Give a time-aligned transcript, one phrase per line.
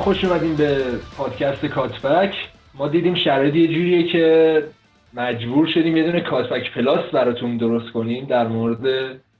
[0.00, 0.84] خوش اومدیم به
[1.16, 2.34] پادکست کاتبک.
[2.74, 4.64] ما دیدیم شرایط یه جوریه که
[5.14, 8.80] مجبور شدیم یه دونه کاتبک پلاس براتون درست کنیم در مورد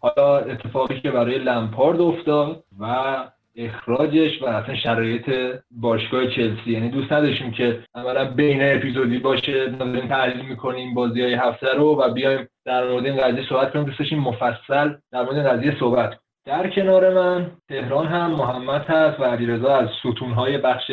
[0.01, 3.17] حالا اتفاقی که برای لمپارد افتاد و
[3.57, 5.31] اخراجش و اصلا شرایط
[5.71, 6.71] باشگاه چلسی.
[6.73, 12.03] یعنی دوست نداشتیم که عملا بین اپیزودی باشه داریم تحلیل می‌کنیم بازی های هفته رو
[12.03, 13.85] و بیایم در مورد این قضیه صحبت کنیم.
[13.85, 16.13] دوست داشتیم مفصل در مورد این قضیه صحبت
[16.45, 20.91] در کنار من تهران هم محمد هست و علیرضا از ستونهای بخش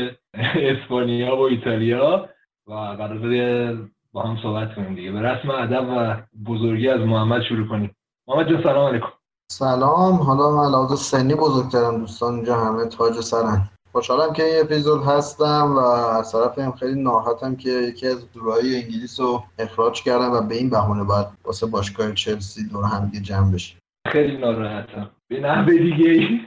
[0.56, 2.30] اسپانیا و ایتالیا
[2.68, 3.78] و قرار
[4.12, 5.12] با هم صحبت کنیم دیگه.
[5.12, 6.16] به رسم ادب و
[6.50, 7.96] بزرگی از محمد شروع کنیم.
[8.28, 9.08] محمد جان سلام علیکم.
[9.52, 10.14] سلام.
[10.16, 15.74] حالا من لحاظ سنی بزرگترم دوستان اینجا همه تاج سرن خوشحالم که این اپیزود هستم
[15.76, 20.42] و از طرف هم خیلی ناراحتم که یکی از دورهای انگلیس رو اخراج کردم و
[20.42, 23.78] به این بهونه باید واسه باشگاه چلسی دور هم جمع بشیم.
[24.08, 25.10] خیلی ناراحتم.
[25.30, 26.40] به نحوه دیگه ای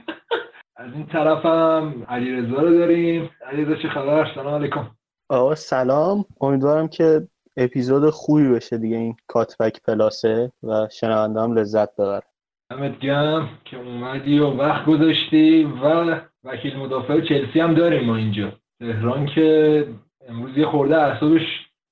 [0.75, 3.29] از این طرف هم علیرضا رو داریم.
[3.51, 4.91] علیرضا چه خبر؟ سلام علیکم.
[5.29, 6.25] آقا سلام.
[6.41, 12.21] امیدوارم که اپیزود خوبی بشه دیگه این کاتبک پلاسه و شنونده هم لذت ببر
[12.71, 18.53] همت گم که اومدی و وقت گذاشتی و وکیل مدافع چلسی هم داریم ما اینجا.
[18.79, 19.87] تهران که
[20.27, 21.41] امروز یه خورده اعصابش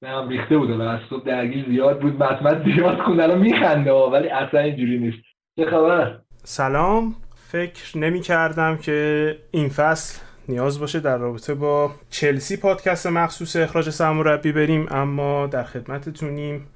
[0.01, 0.69] به هم ریخته بود.
[0.69, 5.23] و اعصاب درگیر زیاد بود مطمئن زیاد خوند الان میخنده ولی اصلا اینجوری نیست.
[5.59, 7.16] چه خبر؟ سلام.
[7.51, 10.19] فکر نمی کردم که این فصل
[10.50, 16.67] نیاز باشه در رابطه با چلسی پادکست مخصوص اخراج سرمربی بریم اما در خدمتتونیم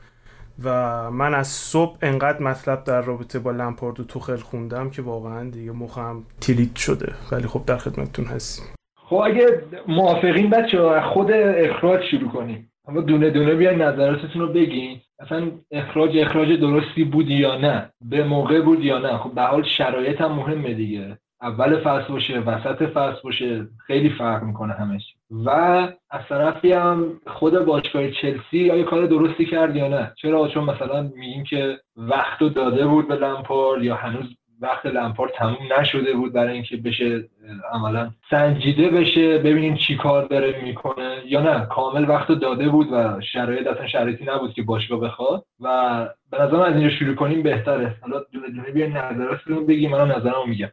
[0.64, 5.50] و من از صبح انقدر مطلب در رابطه با لمپارد و توخل خوندم که واقعا
[5.50, 7.14] دیگه مخم تیلیت شده.
[7.32, 8.66] ولی خب در خدمتتون هستیم.
[8.98, 12.73] خب اگه موافقین بچه خود اخراج شروع کنیم.
[12.88, 15.02] اما دونه دونه بیاین نظراتتون رو بگین.
[15.20, 19.64] اصلا اخراج اخراج درستی بود یا نه؟ به موقع بود یا نه؟ خب به حال
[19.64, 21.18] شرایط هم مهمه دیگه.
[21.42, 25.16] اول فصل باشه وسط فصل باشه خیلی فرق می‌کنه همش.
[25.46, 25.50] و
[26.10, 31.12] از طرفی هم خود باشگاه چلسی آیا کار درستی کرد یا نه؟ چرا؟ چون مثلا
[31.16, 34.26] میگیم که وقت داده بود به لمپار یا هنوز
[34.64, 37.24] وقت لمپار تموم نشده بود برای اینکه بشه
[37.74, 41.22] عملا سنجیده بشه ببینیم چی کار داره می‌کنه.
[41.26, 45.46] یا نه کامل وقت داده بود و شرایط اصلا شرایطی نبود که باشگاه بخواد.
[45.60, 47.96] و به نظرم از اینجا شروع کنیم بهتره.
[48.02, 50.70] حالا دونه دونه بیاین نظراتتون بگیم منم نظرمو میگم.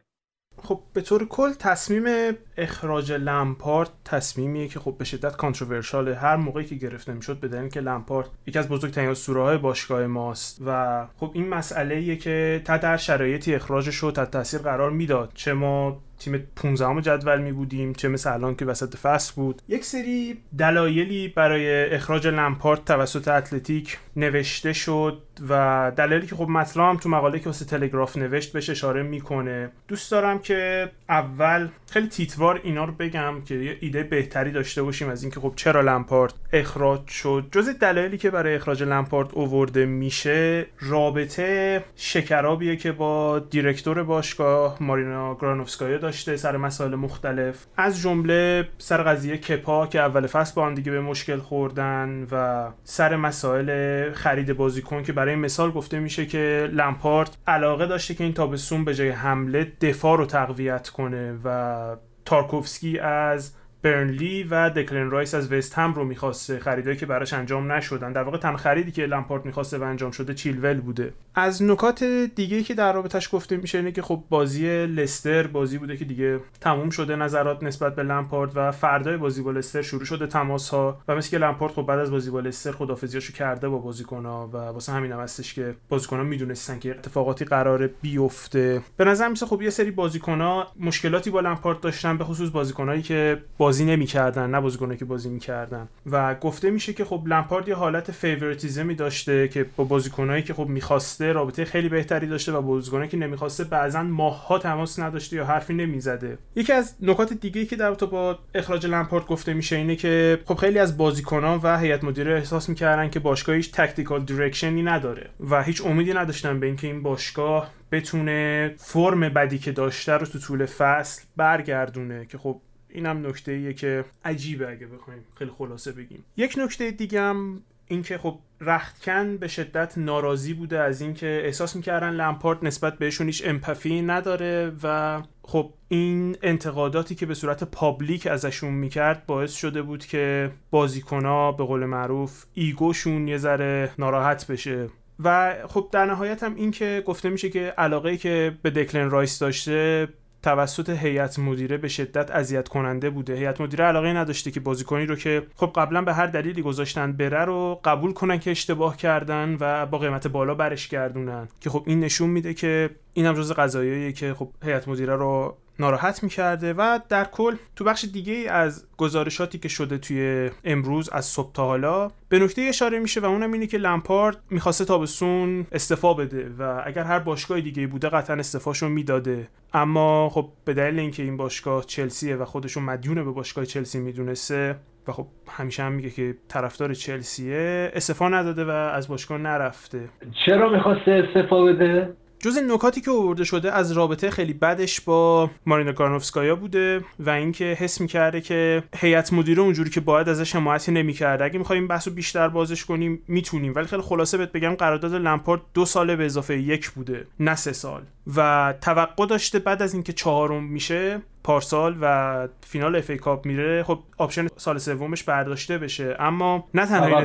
[0.63, 6.65] خب به طور کل تصمیم اخراج لمپارت تصمیمیه که خب به شدت کانتروورشاله هر موقعی
[6.65, 11.05] که گرفته می‌شد به دلیل که لمپارت یکی از بزرگترین اسطوره های باشگاه ماست و
[11.17, 15.53] خب این مسئله ایه که تا در شرایطی اخراجش رو تحت تاثیر قرار می‌داد چه
[15.53, 19.61] ما تیم 15 جدول می بودیم چه مثل الان که وسط فصل بود.
[19.67, 26.83] یک سری دلایلی برای اخراج لمپارت توسط اتلتیک نوشته شد و دلایلی که خب مطلب
[26.83, 29.69] هم تو مقاله که واسه تلگراف نوشت بهش اشاره می‌کنه.
[29.87, 35.09] دوست دارم که اول خیلی تیتوار اینا رو بگم که یه ایده بهتری داشته باشیم
[35.09, 37.47] از اینکه خب چرا لمپارت اخراج شد.
[37.51, 45.35] جز دلایلی که برای اخراج لمپارت اوورده میشه رابطه شکرابیه که با دیرکتور باشگاه مارینا
[45.35, 47.65] گرانوفسکایا داشته سر مسائل مختلف.
[47.77, 52.67] از جمله سر قضیه کپا که اول فصل با هم دیگه به مشکل خوردن و
[52.83, 58.33] سر مسائل خرید بازیکن که برای مثال گفته میشه که لمپارت علاقه داشته که این
[58.33, 65.33] تابستون به جای حمله دفاع رو تقویت کنه و تارکوفسکی از برنلی و دکلن رایس
[65.33, 66.59] از وست هم رو می‌خواسته.
[66.59, 68.11] خریدایی که براش انجام نشدن.
[68.11, 71.13] در واقع تن خریدی که لمپارت می‌خواسته و انجام شده چیلول بوده.
[71.35, 72.03] از نکات
[72.35, 76.39] دیگه که در رابطش گفته میشه اینه که خب بازی لستر بازی بوده که دیگه
[76.61, 81.01] تموم شده نظرات نسبت به لمپارت و فردای بازی با لستر شروع شده تماس ها
[81.07, 84.49] و مثل که لمپارت خب بعد از بازی با لستر خدافظیاشو کرده با بازیکن ها
[84.53, 88.81] و واسه همین هم هستش که بازیکن ها می‌دونستن که اتفاقاتی قراره بیفته.
[88.97, 93.43] به نظر میسه خب یه سری بازیکن مشکلاتی با لمپارت داشتن به خصوص بازیکنایی که
[93.71, 95.87] بازی نمی‌کردن نه بازیکنایی که بازی می‌کردن.
[96.11, 100.53] و گفته میشه که خب لمپارد یه حالت favoritism ی داشته که با بازیکنایی که
[100.53, 105.45] خب می‌خواسته رابطه خیلی بهتری داشته و بازیکنایی که نمی‌خواسته بعضا ماهها تماس نداشته یا
[105.45, 106.37] حرفی نمی‌زده.
[106.55, 110.79] یکی از نکات دیگه که در با اخراج لمپارد گفته میشه اینه که خب خیلی
[110.79, 115.63] از بازیکنان و هیئت مدیره احساس می‌کردن که باشگاه هیچ tactical direction ی نداره و
[115.63, 120.65] هیچ امیدی نداشتن به اینکه این باشگاه بتونه فرم بدی که داشته رو تو طول
[120.65, 122.25] فصل برگردونه.
[122.25, 122.61] که خب
[122.93, 126.25] اینم نکته ایه که عجیبه اگه بخوایم خیلی خلاصه بگیم.
[126.37, 132.09] یک نکته دیگه هم اینکه خب رختکن به شدت ناراضی بوده از اینکه احساس می‌کردن
[132.09, 138.27] لمپارد نسبت بهشون هیچ empathy ای نداره و خب این انتقاداتی که به صورت public
[138.27, 144.47] ازشون می‌کرد باعث شده بود که بازیکنا به قول معروف ego شون یه ذره ناراحت
[144.47, 144.89] بشه.
[145.23, 149.39] و خب در نهایت هم این که گفته میشه که علاقه که به دکلن رایس
[149.39, 150.07] داشته
[150.43, 153.35] توسط هیئت مدیره به شدت اذیت کننده بوده.
[153.35, 157.45] هیئت مدیره علاقه نداشته که بازیکنی رو که خب قبلا به هر دلیلی گذاشتن بره
[157.45, 161.47] رو قبول کنن که اشتباه کردن و با قیمت بالا برش گردونن.
[161.61, 165.57] که خب این نشون میده که این هم جز قضاییه که خب هیئت مدیره رو
[165.81, 171.25] ناراحت می‌کرده و در کل تو بخش دیگه از گزارشاتی که شده توی امروز از
[171.25, 176.13] صبح تا حالا به نکته اشاره میشه و اونم اینه که لمپارد می‌خواسته تابستون استفا
[176.13, 179.47] بده و اگر هر باشگاه دیگه بوده قطعا استفاشو می‌داده.
[179.73, 184.75] اما خب به دلیل اینکه این باشگاه چلسیه و خودشون مدیون به باشگاه چلسی می‌دونسته
[185.07, 190.09] و خب همیشه هم میگه که طرفدار چلسیه استفا نداده و از باشگاه نرفته.
[190.45, 195.91] چرا می‌خواسته استفا بده؟ جز نکاتی که آورده شده از رابطه خیلی بدش با مارینا
[195.91, 201.43] کارنوفسکایا بوده و اینکه حس می‌کرده که هیئت مدیره اونجوری که باید ازش حمایتی نمی‌کرده.
[201.43, 203.73] اگه می‌خوایم بحثو بیشتر بازش کنیم می‌تونیم.
[203.75, 207.71] ولی خیلی خلاصه بهت بگم قرارداد لمپارد دو ساله به اضافه یک بوده نه سه
[207.71, 208.01] سال.
[208.35, 213.99] و توقع داشته بعد از اینکه چهارم میشه پارسال و فینال FA Cup میره خب
[214.17, 216.15] option سال سومش برداشته بشه.
[216.19, 217.19] اما نه تنها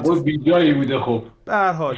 [0.56, 1.24] این بوده خب.
[1.44, 1.96] به هر حال.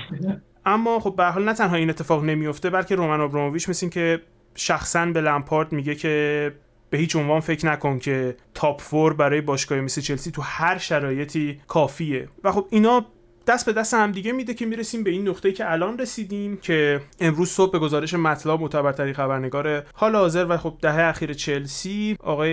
[0.69, 4.23] اما خب به حال نه تنها این اتفاق نمیفته بلکه رومن آبراموویچ مثل که
[4.55, 6.55] شخصا به لمپارد میگه که
[6.91, 11.61] به هیچ عنوان فکر نکن که top four برای باشگاه مثل چلسی تو هر شرایطی
[11.69, 12.29] کافیه.
[12.45, 13.07] و خب اینا
[13.49, 17.01] دست به دست هم دیگه میده که می‌رسیم به این نقطه که الان رسیدیم که
[17.21, 22.17] امروز صبح به گزارش مت لاو معتبرترین خبرنگار حال حاضر و خب دهه اخیر چلسی
[22.21, 22.53] آقای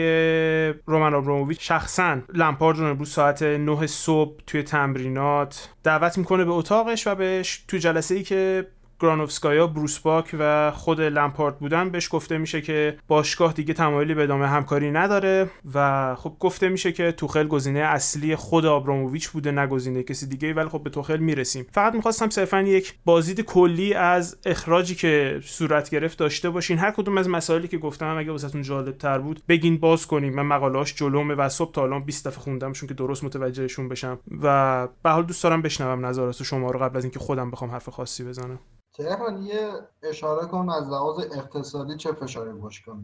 [0.85, 7.07] رومن آبراموویچ شخصا لمپارد رو امروز ساعت 9 صبح توی تمرینات دعوت می‌کنه به اتاقش
[7.07, 8.67] و بهش تو جلسه ای که
[8.99, 14.47] گرانوفسکایا بروسباک و خود لمپارد بودن بهش گفته میشه که باشگاه دیگه تمایلی به ادامه
[14.47, 20.03] همکاری نداره و خب گفته میشه که توخل گزینه اصلی خود آبراموویچ بوده نه گزینه
[20.03, 21.65] کسی دیگه ولی خب به توخل می‌رسیم.
[21.71, 26.77] فقط می‌خواستم صرفا یک بازدید کلی از اخراجی که صورت گرفت داشته باشین.
[26.77, 30.33] هر کدوم از مسائلی که گفتم اگه واسهتون جالب تر بود بگین باز کنیم.
[30.35, 34.19] من مقالهاش جلومه و صبح تا الان 20 دفعه خوندمشون که درست متوجهشون بشم.
[34.41, 37.89] و به حال دوست دارم بشنوم نظرات شما رو قبل از اینکه خودم بخوام حرف
[37.89, 38.59] خاصی بزنم.
[38.97, 39.71] تهران یه
[40.03, 42.97] اشاره کن از لحاظ اقتصادی چه فشاری باشگاه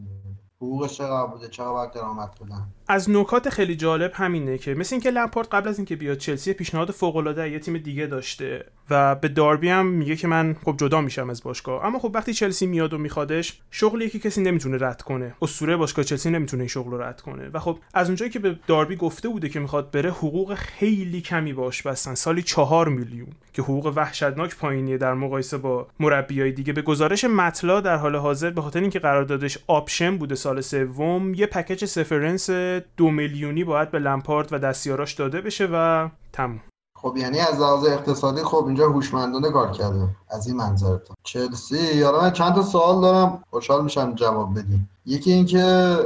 [0.56, 5.10] حقوقش چقدر بوده؟ چقدر باید درآمد بدن؟ از نکات خیلی جالب همینه که مثل اینکه
[5.10, 9.28] لمپارد قبل از اینکه بیاد چلسی پیشنهاد فوق العاده یه تیم دیگه داشته و به
[9.28, 11.84] داربی هم میگه که من خب جدا میشم از باشگاه.
[11.84, 15.34] اما خب وقتی چلسی میاد و میخوادش شغلی که کسی نمی‌تونه رد کنه.
[15.42, 17.50] اسطوره باشگاه چلسی نمی‌تونه این شغل رو رد کنه.
[17.52, 21.52] و خب از اونجایی که به داربی گفته بوده که می‌خواد بره حقوق خیلی کمی
[21.52, 22.14] باش بستن.
[22.14, 26.72] سالی چهار میلیون که حقوق وحشتناک پایینیه در مقایسه با مربیای دیگه.
[26.72, 31.34] به گزارش مت لا در حال حاضر به خاطر اینکه قراردادش آپشن بوده سال سوم
[31.34, 32.50] یه package severance
[32.96, 36.60] دو میلیونی باید به لمپارد و دستیاراش داده بشه و تموم.
[36.98, 41.16] خب یعنی از لحاظ اقتصادی خب اینجا هوشمندانه کار کرده از این منظرتون.
[41.22, 43.44] چلسی یارا من چند تا سوال دارم.
[43.50, 45.62] خوشحال میشم جواب بدیم یکی اینکه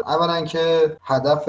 [0.06, 1.49] اولا که هدف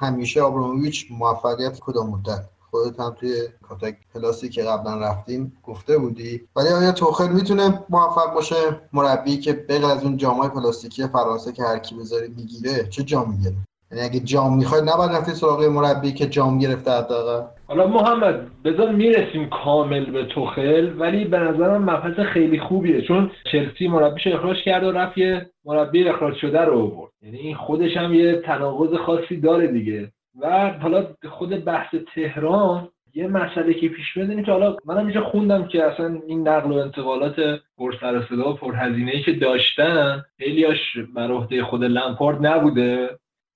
[0.00, 3.34] همیشه آبراموویچ موفقیت کدام مدت خودت هم توی
[3.68, 6.48] کاتاک پلاسی که قبلا رفتیم گفته بودی.
[6.56, 11.62] ولی آیا توخل می‌تونه موفق باشه؟ مربی که بغیر از اون جامای پلاستیکی فرانسه که
[11.62, 13.56] هر کی بذاری می‌گیره چه جام می‌گیره؟
[13.92, 17.46] یعنی اگه جام می‌خوای نباید رفتی سراغ مربی که جام گرفته حداقل.
[17.68, 23.88] حالا محمد بذار می‌رسیم کامل به توخل ولی به نظرم مبحث خیلی خوبیه چون چلسی
[23.88, 27.12] مربیش اخراج کرد و رفت یه مربی اخراج شده رو آورد.
[27.22, 30.12] یعنی این خودش هم یه تناقض خاصی داره دیگه.
[30.40, 35.68] و حالا خود بحث تهران یه مسئله که پیش میاد که حالا منم اینجا خوندم
[35.68, 37.36] که اصلا این نقل و انتقالات
[37.78, 43.08] پر سر صدا و پر هزینه ای که داشتن خیلیاش بر عهده خود لمپارد نبوده.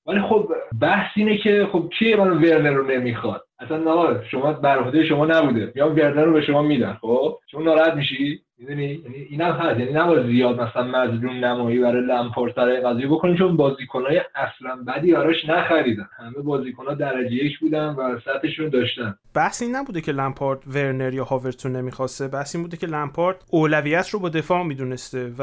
[0.07, 4.79] ولی خب بحث اینه که خب کی من ورنر رو نمی‌خواد؟ اصلا نه شما بر
[4.79, 5.73] عهده شما نبوده.
[5.77, 9.81] یا ورنر رو به شما میدن خب؟ شما ناراحت میشی؟ می‌دونی؟ یعنی اینم هست.
[9.81, 15.13] یعنی نباید زیاد مثلا مظلوم نمایی برای لمپارد سر قضیه بکنیم چون بازیکنای اصلا بدی
[15.13, 16.09] براش نخریدن.
[16.19, 19.15] همه بازیکنها درجه یک بودن و سطحشون داشتن.
[19.35, 22.29] بحث این نبوده که لمپارد ورنر یا هاورتو نمی‌خواسته.
[22.29, 25.43] بحث این بوده که لمپارد اولویت رو با دفاع می‌دونسته و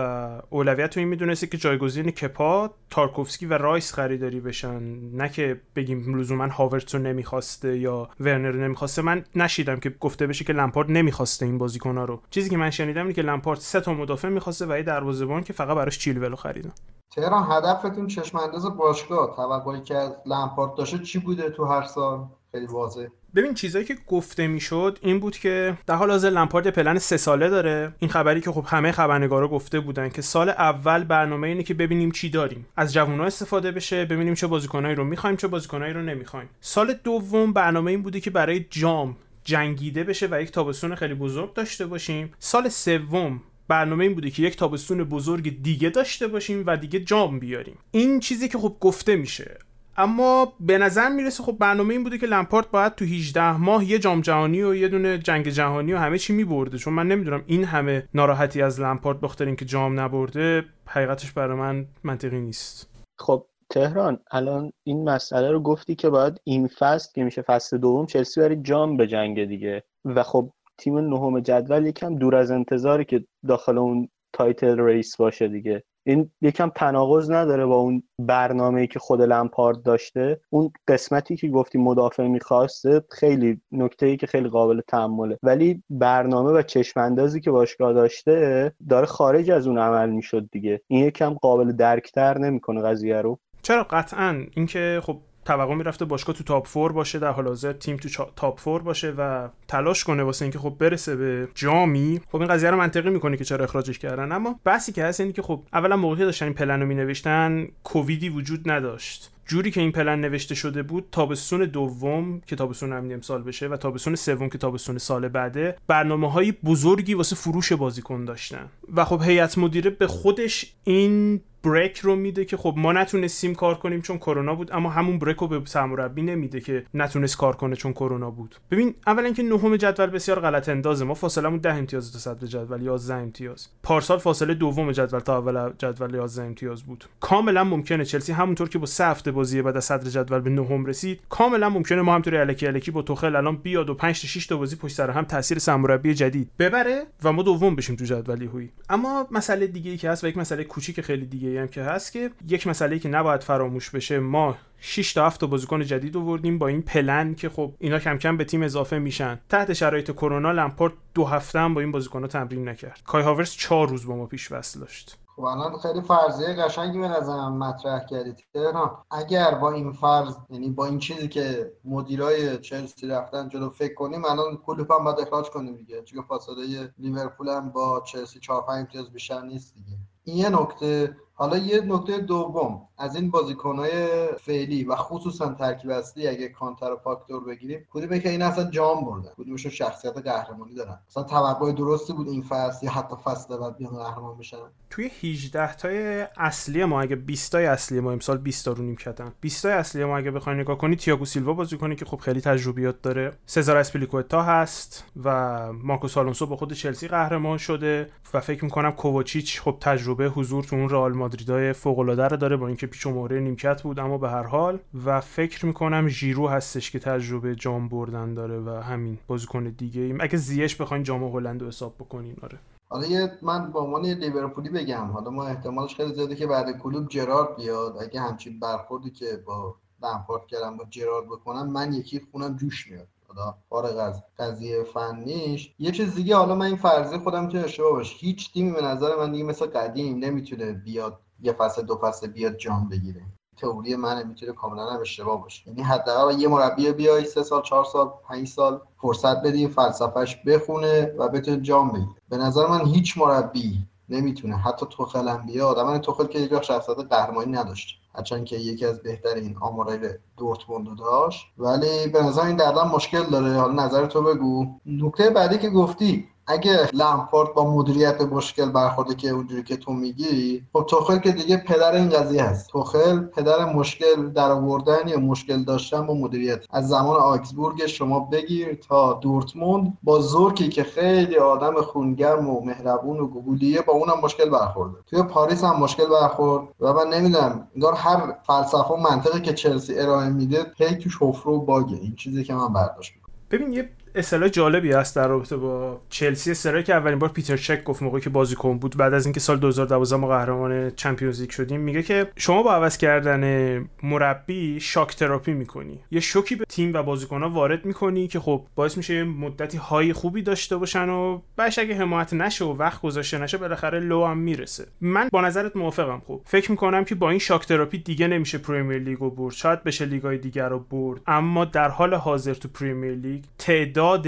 [0.50, 4.80] اولویت رو این می‌دونسته که جایگزین کپا تارکوفسکی و رایس خریداری بشن.
[5.14, 9.02] نه که بگیم لزوما هاورتو نمی‌خواسته یا ورنر نمی‌خواسته.
[9.02, 12.22] من نشیدم که گفته بشه که لمپارد نمی‌خواسته این بازیکن‌ها رو.
[12.30, 15.54] چیزی که من شنیدم اینه که لمپارد سه تا مدافع می‌خواسته و یه دروازه‌بان که
[15.54, 16.72] فقط براش چیلولو خریدن.
[17.16, 22.26] تهران هدفتون چشم انداز باشگاه توقعی که از لمپارد داشته چی بوده تو هر سال؟
[22.52, 26.98] خیلی واضح ببین چیزایی که گفته می‌شد این بود که در حال حاضر لمپارد پلن
[26.98, 27.94] سه ساله داره.
[28.00, 32.12] این خبری که خب همه خبرنگارا گفته بودن که سال اول برنامه اینه که ببینیم
[32.12, 32.66] چی داریم.
[32.76, 36.50] از جوونا استفاده بشه ببینیم چه بازیکنایی رو می‌خوایم چه بازیکنایی رو نمی‌خوایم.
[36.62, 39.16] سال دوم برنامه این بوده که برای جام
[39.48, 42.34] جنگیده بشه و یک تابستون خیلی بزرگ داشته باشیم.
[42.40, 47.40] سال سوم برنامه این بوده که یک تابستون بزرگ دیگه داشته باشیم و دیگه جام
[47.40, 47.78] بیاریم.
[47.92, 49.58] این چیزی که خب گفته میشه.
[49.98, 54.00] اما به نظر می‌رسه خب برنامه این بوده که لمپارت باید تو 18 ماه یه
[54.00, 56.78] جام جهانی و یه دونه جنگ جهانی و همه چی میبرده.
[56.78, 61.86] چون من نمی‌دونم این همه ناراحتی از لمپارت بخاطر اینکه جام نبرده حقیقتش برای من
[62.04, 62.90] منطقی نیست.
[63.20, 68.06] خب تهران الان این مسئله رو گفتی که باید این فصل که میشه فصل دوم
[68.06, 69.84] چلسی برای جام به جنگ دیگه.
[70.06, 75.48] و خب تیم نهم جدول یکم دور از انتظاری که داخل اون title race باشه
[75.48, 75.84] دیگه.
[76.06, 80.42] این یکم تناقض نداره با اون برنامه‌ای که خود لمپارد داشته.
[80.50, 85.40] اون قسمتی که گفتی مدافع می‌خواسته خیلی نکته ای که خیلی قابل تحمله.
[85.44, 90.82] ولی برنامه و چشماندازی که باشگاه داشته داره خارج از اون عمل می‌شد دیگه.
[90.88, 93.40] این یکم قابل درکتر نمی‌کنه قضیه رو.
[93.62, 97.98] چرا قطعا؟ اینکه خب توقع می‌رفته باشگاه تو top four باشه در حال حاضر تیم
[97.98, 102.22] تو top four باشه و تلاش کنه واسه اینکه خب برسه به جامی.
[102.32, 104.32] خب این قضیه رو منطقی می‌کنه که چرا اخراجش کردن.
[104.32, 108.30] اما بحثی که هست اینه که خب اولا موقعی داشتن این پلن رو مینوشتن کوویدی
[108.30, 109.32] وجود نداشت.
[109.46, 113.78] جوری که این پلن نوشته شده بود تابستون دوم که تابستون همین امسال بشه و
[113.78, 118.70] تابستون سوم که تابستون سال بعده برنامه های بزرگی واسه فروش بازیکن داشتن.
[118.96, 123.76] و خب هیئت مدیره به خودش این بریک رو میده که خب ما نتونستیم کار
[123.76, 127.76] کنیم چون کرونا بود اما همون بریک رو به سرمربی نمیده که نتونست کار کنه
[127.76, 128.56] چون کرونا بود.
[128.72, 131.06] ببین اولا که نهم جدول بسیار غلط اندازه.
[131.06, 133.68] ما فاصلمون 10 امتیاز تا صدر جدول 11 امتیاز.
[133.84, 137.06] پارسال فاصله دوم جدول تا اول جدول 11 امتیاز بود.
[137.20, 140.86] کاملا ممکنه چلسی همونطور که با سه هفته بازی بعد از صدر جدول به نهم
[140.86, 144.48] رسید کاملا ممکنه ما همونطوری الکی الکی با توخل الان بیاد و 5 تا 6
[144.48, 148.44] تا بازی پشت سر هم تاثیر سرمربی جدید ببره و ما دوم بشیم تو جدول
[148.44, 151.82] هوی اما مسئله دیگه ای که هست و یک مسئله کوچیک خیلی دیگه هم که
[151.82, 156.60] هست که یک مسئله که نباید فراموش بشه ما 6 تا 7 بازیکن جدید آوردیم
[156.60, 159.40] با این پلن که خب اینا کم کم به تیم اضافه میشن.
[159.50, 163.02] تحت شرایط کرونا لمپارد دو هفته هم با این بازیکن‌ها تمرین نکرد.
[163.06, 165.18] کای هاورس 4 روز با ما پیش وصل داشت.
[165.36, 168.92] خب الان خیلی فرضیه قشنگی به نظرم مطرح کردید تهران.
[169.12, 174.26] اگر با این فرض یعنی با این چیزی که مدیرای چلسی رفتن جلو فکر کنیم
[174.26, 176.02] الان کلوپ هم باید اخراج کنیم دیگه.
[176.02, 179.98] چون فاصله لیورپول هم با چلسی 4 5 امتیاز بیشتر نیست دیگه.
[180.24, 181.18] این یه نکته.
[181.40, 186.98] حالا یه نکته دوم از این بازیکنهای فعلی و خصوصا ترکیب اصلی اگه کانتر و
[186.98, 192.14] فاکتور بگیریم کدومه که این اصلا جام بردن کدومشون شخصیت قهرمانی دارن؟ مثلا توقع درستی
[192.14, 194.58] بود این فصل یا حتی فصل بعد بیان قهرمان بشن؟
[194.90, 199.34] توی 18 تای اصلی ما اگه 20 تای اصلی ما امسال 20 تا رو نیمکتن.
[199.42, 202.42] 20 تای اصلی ما اگه بخواید نگاه کنی تییاگو سیلوا بازی کنی که خب خیلی
[202.42, 203.34] تجربیات داره.
[203.46, 205.30] سزار اسپلیکوتا هست و
[205.74, 210.76] مارکوس آلونسو با خود چلسی قهرمان شده و فکر می‌کنم کوواچیچ خب تجربه حضور تو
[210.76, 214.30] اون رئال مادریدای فوق العاده رو داره با اینکه پیش مهره نیمکت بود اما به
[214.30, 219.64] هر حال و فکر می‌کنم ژیرو هستش که تجربه جام بردن داره و همین بازیکن
[219.64, 220.18] دیگه ایم.
[220.22, 222.60] اگه زیش بخواین جام هلند رو حساب بکنین آره.
[222.90, 227.10] حالا من به عنوان یه لیورپولی بگم حالا ما احتمالش خیلی زیاده که بعد کلوب
[227.10, 227.98] جرارد بیاد.
[228.02, 233.08] اگه همچین برخوردی که با لمپارد کردم با جرارد بکنم من یکی خونم جوش میاد.
[233.28, 235.74] حالا فارغ از قضیه فنیش.
[235.80, 239.16] یه چیز دیگه حالا من این فرضی خودم می‌تونه اشتباه باشه هیچ تیمی به نظر
[239.16, 243.22] من دیگه مثل قدیم نمی‌تونه بیاد یه فصل دو فصل بیاد جام بگیره.
[243.58, 245.68] تئوری منه می‌تونه کاملا هم اشتباه باشه.
[245.68, 251.16] یعنی حداقل یه مربی بیای سه سال چهار سال پنج سال فرصت بدی فلسفهش بخونه
[251.18, 252.22] و بتونه جام بگیره.
[252.30, 254.58] به نظر من هیچ مربی نمی‌تونه.
[254.58, 258.02] حتی توخل هم بیاد من توخل که یک شخصیت قهرمانی نداشت.
[258.18, 260.00] هرچند که یکی از بهترین آمارای
[260.38, 261.46] دورتموند داشت.
[261.58, 263.54] ولی به نظر این دردم مشکل داره.
[263.54, 264.68] حالا نظر تو بگو.
[264.86, 270.64] نکته بعدی که گفتی اگه لمپارد با مدیریت مشکل برخورده که اونجوری که تو میگی
[270.74, 272.70] خب توخل که دیگه پدر این قضیه هست.
[272.70, 276.66] توخل پدر مشکل در آوردن یا مشکل داشتن با مدیریت.
[276.70, 283.20] از زمان آکسبورگ شما بگیر تا دورتموند با زورکی که خیلی آدم خونگرم و مهربون
[283.20, 284.98] و گوگولیه با اونم مشکل برخورده.
[285.06, 290.00] توی پاریس هم مشکل برخورد و من نمی‌دونم انگار هر فلسفه و منطقی که چلسی
[290.00, 291.98] ارائه میده هی توش حفره و باگه.
[291.98, 293.14] این چیزی که من برداشت
[293.52, 296.54] ببین یه اصطلاح جالبی هست در رابطه با چلسی.
[296.54, 299.58] سرای که اولین بار پیتر چک گفت موقعی که بازیکن بود بعد از اینکه سال
[299.58, 305.54] 2012 ما قهرمان چمپیونز لیگ شدیم میگه که شما با عوض کردن مربی shock therapy
[305.54, 306.00] می‌کنی.
[306.12, 310.42] یه شوکی به تیم و بازیکن‌ها وارد می‌کنی که خب باعث میشه مدتی high خوبی
[310.42, 314.88] داشته باشن و بعدش اگه حمایت نشه و وقت گذاشته نشه بالاخره low هم می‌رسه.
[315.02, 316.22] من با نظرت موافقم.
[316.28, 319.54] خب فکر می‌کنم که با این shock therapy دیگه نمیشه پرمیر لیگو برد.
[319.54, 321.22] شاید بشه لیگای دیگر رو برد.
[321.28, 324.28] اما در حال حاضر تو پرمیر لیگ تعداد تعداد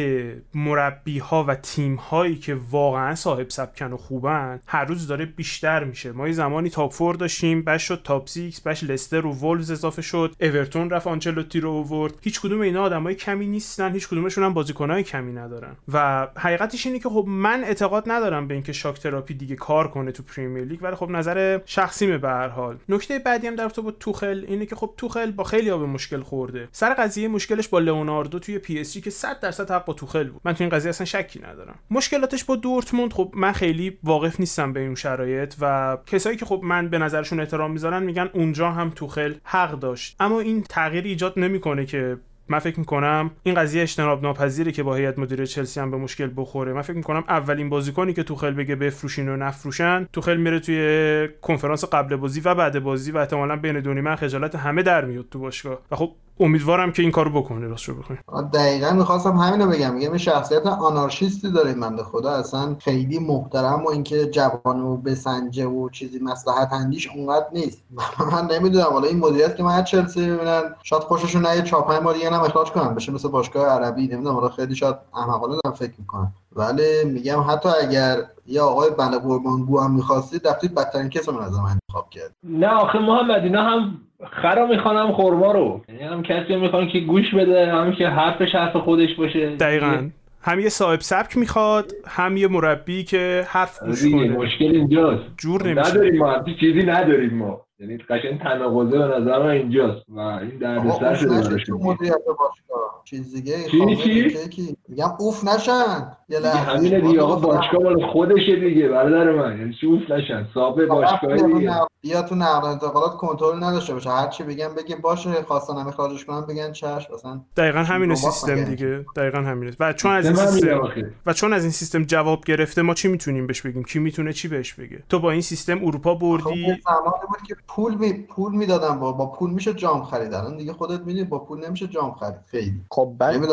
[0.54, 5.84] مربی ها و تیم هایی که واقعا صاحب سبکن و خوبن هر روز داره بیشتر
[5.84, 6.12] میشه.
[6.12, 10.02] ما یه زمانی top four داشتیم بعد شد top 6 بعد لستر و وولز اضافه
[10.02, 10.36] شد.
[10.42, 12.14] اورتون رفت آنچلوتی رو آورد.
[12.22, 15.76] هیچ کدوم اینا آدمای کمی نیستن هیچ کدومشون هم بازیکنای کمی ندارن.
[15.94, 20.12] و حقیقتش اینه که خب من اعتقاد ندارم به اینکه shock therapy دیگه کار کنه
[20.12, 22.78] تو پریمیر لیگ ولی خب نظر شخصیمه به هر حال.
[22.90, 26.68] نکته بعدی هم در با توخل اینه که خب توخل با خیلی به مشکل خورده.
[26.72, 30.42] سر قضیه مشکلش با لئوناردو توی پی اس که 100 درصد حق با توخل بود.
[30.46, 31.76] من تو این قضیه اصلا شکی ندارم.
[31.92, 36.62] مشکلاتش با دورتموند خب من خیلی واقف نیستم به این شرایط و کسایی که خب
[36.64, 40.16] من به نظرشون احترام می‌ذارن میگن اونجا هم توخل حق داشت.
[40.20, 42.18] اما این تغییر ایجاد نمی‌کنه که
[42.52, 46.30] من فکر می‌کنم این قضیه اجتناب ناپذیره که با هیئت مدیره چلسی هم به مشکل
[46.36, 46.74] بخوره.
[46.74, 51.86] من فکر می‌کنم اولین بازیکنی که توخل بگه بفروشین و نفروشن توخل میره توی کنفرانس
[51.86, 55.80] قبل بازی و بعد بازی و احتمالا بین نیمه خجالت همه در میاد تو باشگاه.
[55.92, 58.20] و خب امیدوارم که این کارو بکنه راست رو بخواین
[58.54, 59.94] دقیقا می‌خواستم همینو بگم.
[59.94, 62.32] میگم شخصیت آنارشیستی داره من به خدا.
[62.32, 67.84] اصلا خیلی محترم و اینکه جوانو بسنجه و چیزی مصلحت اندیش اونقدر نیست.
[68.32, 68.86] من نمی‌دونم.
[68.92, 72.42] حالا این مدیریت که من چلسی ببینن شاید خوششون نیاد 4 5 ماه دیگه هم
[72.42, 74.08] اخراج کنم بشه مثل باشگاه عربی.
[74.08, 74.36] نمی‌دونم.
[74.36, 76.34] حالا خیلی شاید احمقانه دارم فکر می‌کنم.
[76.56, 78.18] ولی میگم حتی اگر
[78.48, 82.68] یه آقای بنده قربانگو هم می‌خواستید رفتید بدترین کس رو از من انتخاب کرد نه
[82.68, 83.98] آخه محمد اینا هم
[84.28, 85.82] خرا می‌خوانم خورما رو.
[85.90, 89.50] یعنی هم کسی می‌خوان که گوش بده هم که حرفش حرف خودش باشه.
[89.50, 90.10] دقیقا.
[90.42, 94.30] هم یه صاحب سبک می‌خواد هم یه مربی که حرف گوش کنه.
[94.30, 95.24] مشکل اینجاست.
[95.38, 95.90] جور نمیشه.
[95.90, 97.62] نداریم ما چیزی نداریم ما.
[97.80, 103.02] یعنی قشنگ تناقضه به نظر من اینجاست و این دردسر شده مدیریت باشگاه.
[103.06, 106.12] چیز دیگه چی؟ چی؟ میگم اوف نشن.
[106.30, 106.58] یه لحظه.
[106.58, 109.60] همینه دیگه آقا باشگاه مال خودشه دیگه برادر من.
[109.60, 111.72] یعنی چی اوف نشن؟ صاحب باشگاه دیگه.
[112.02, 114.10] بیا تو نقل انتقالات کنترل نداشته باشه.
[114.10, 115.32] هر چی بگم بگیم باشه.
[115.32, 119.06] خواستن هم اخراجش کنن بگن چش مثلا دقیقاً همین سیستم دیگه.
[119.16, 119.72] دقیقاً همینه.
[119.80, 120.82] و چون از این سیستم
[121.26, 124.48] و چون از این سیستم جواب گرفته ما چی می‌تونیم بهش بگیم؟ کی می‌تونه چی
[124.48, 128.56] بهش بگه؟ تو با این سیستم اروپا بردی؟ خب زمانی بود که پول می پول
[128.56, 132.40] می‌دادن با با پول میشه جام خریدن دیگه خودت می‌دونی با پول نمیشه جام خرید.
[132.46, 132.82] خیلی.
[132.92, 133.46] خب بعد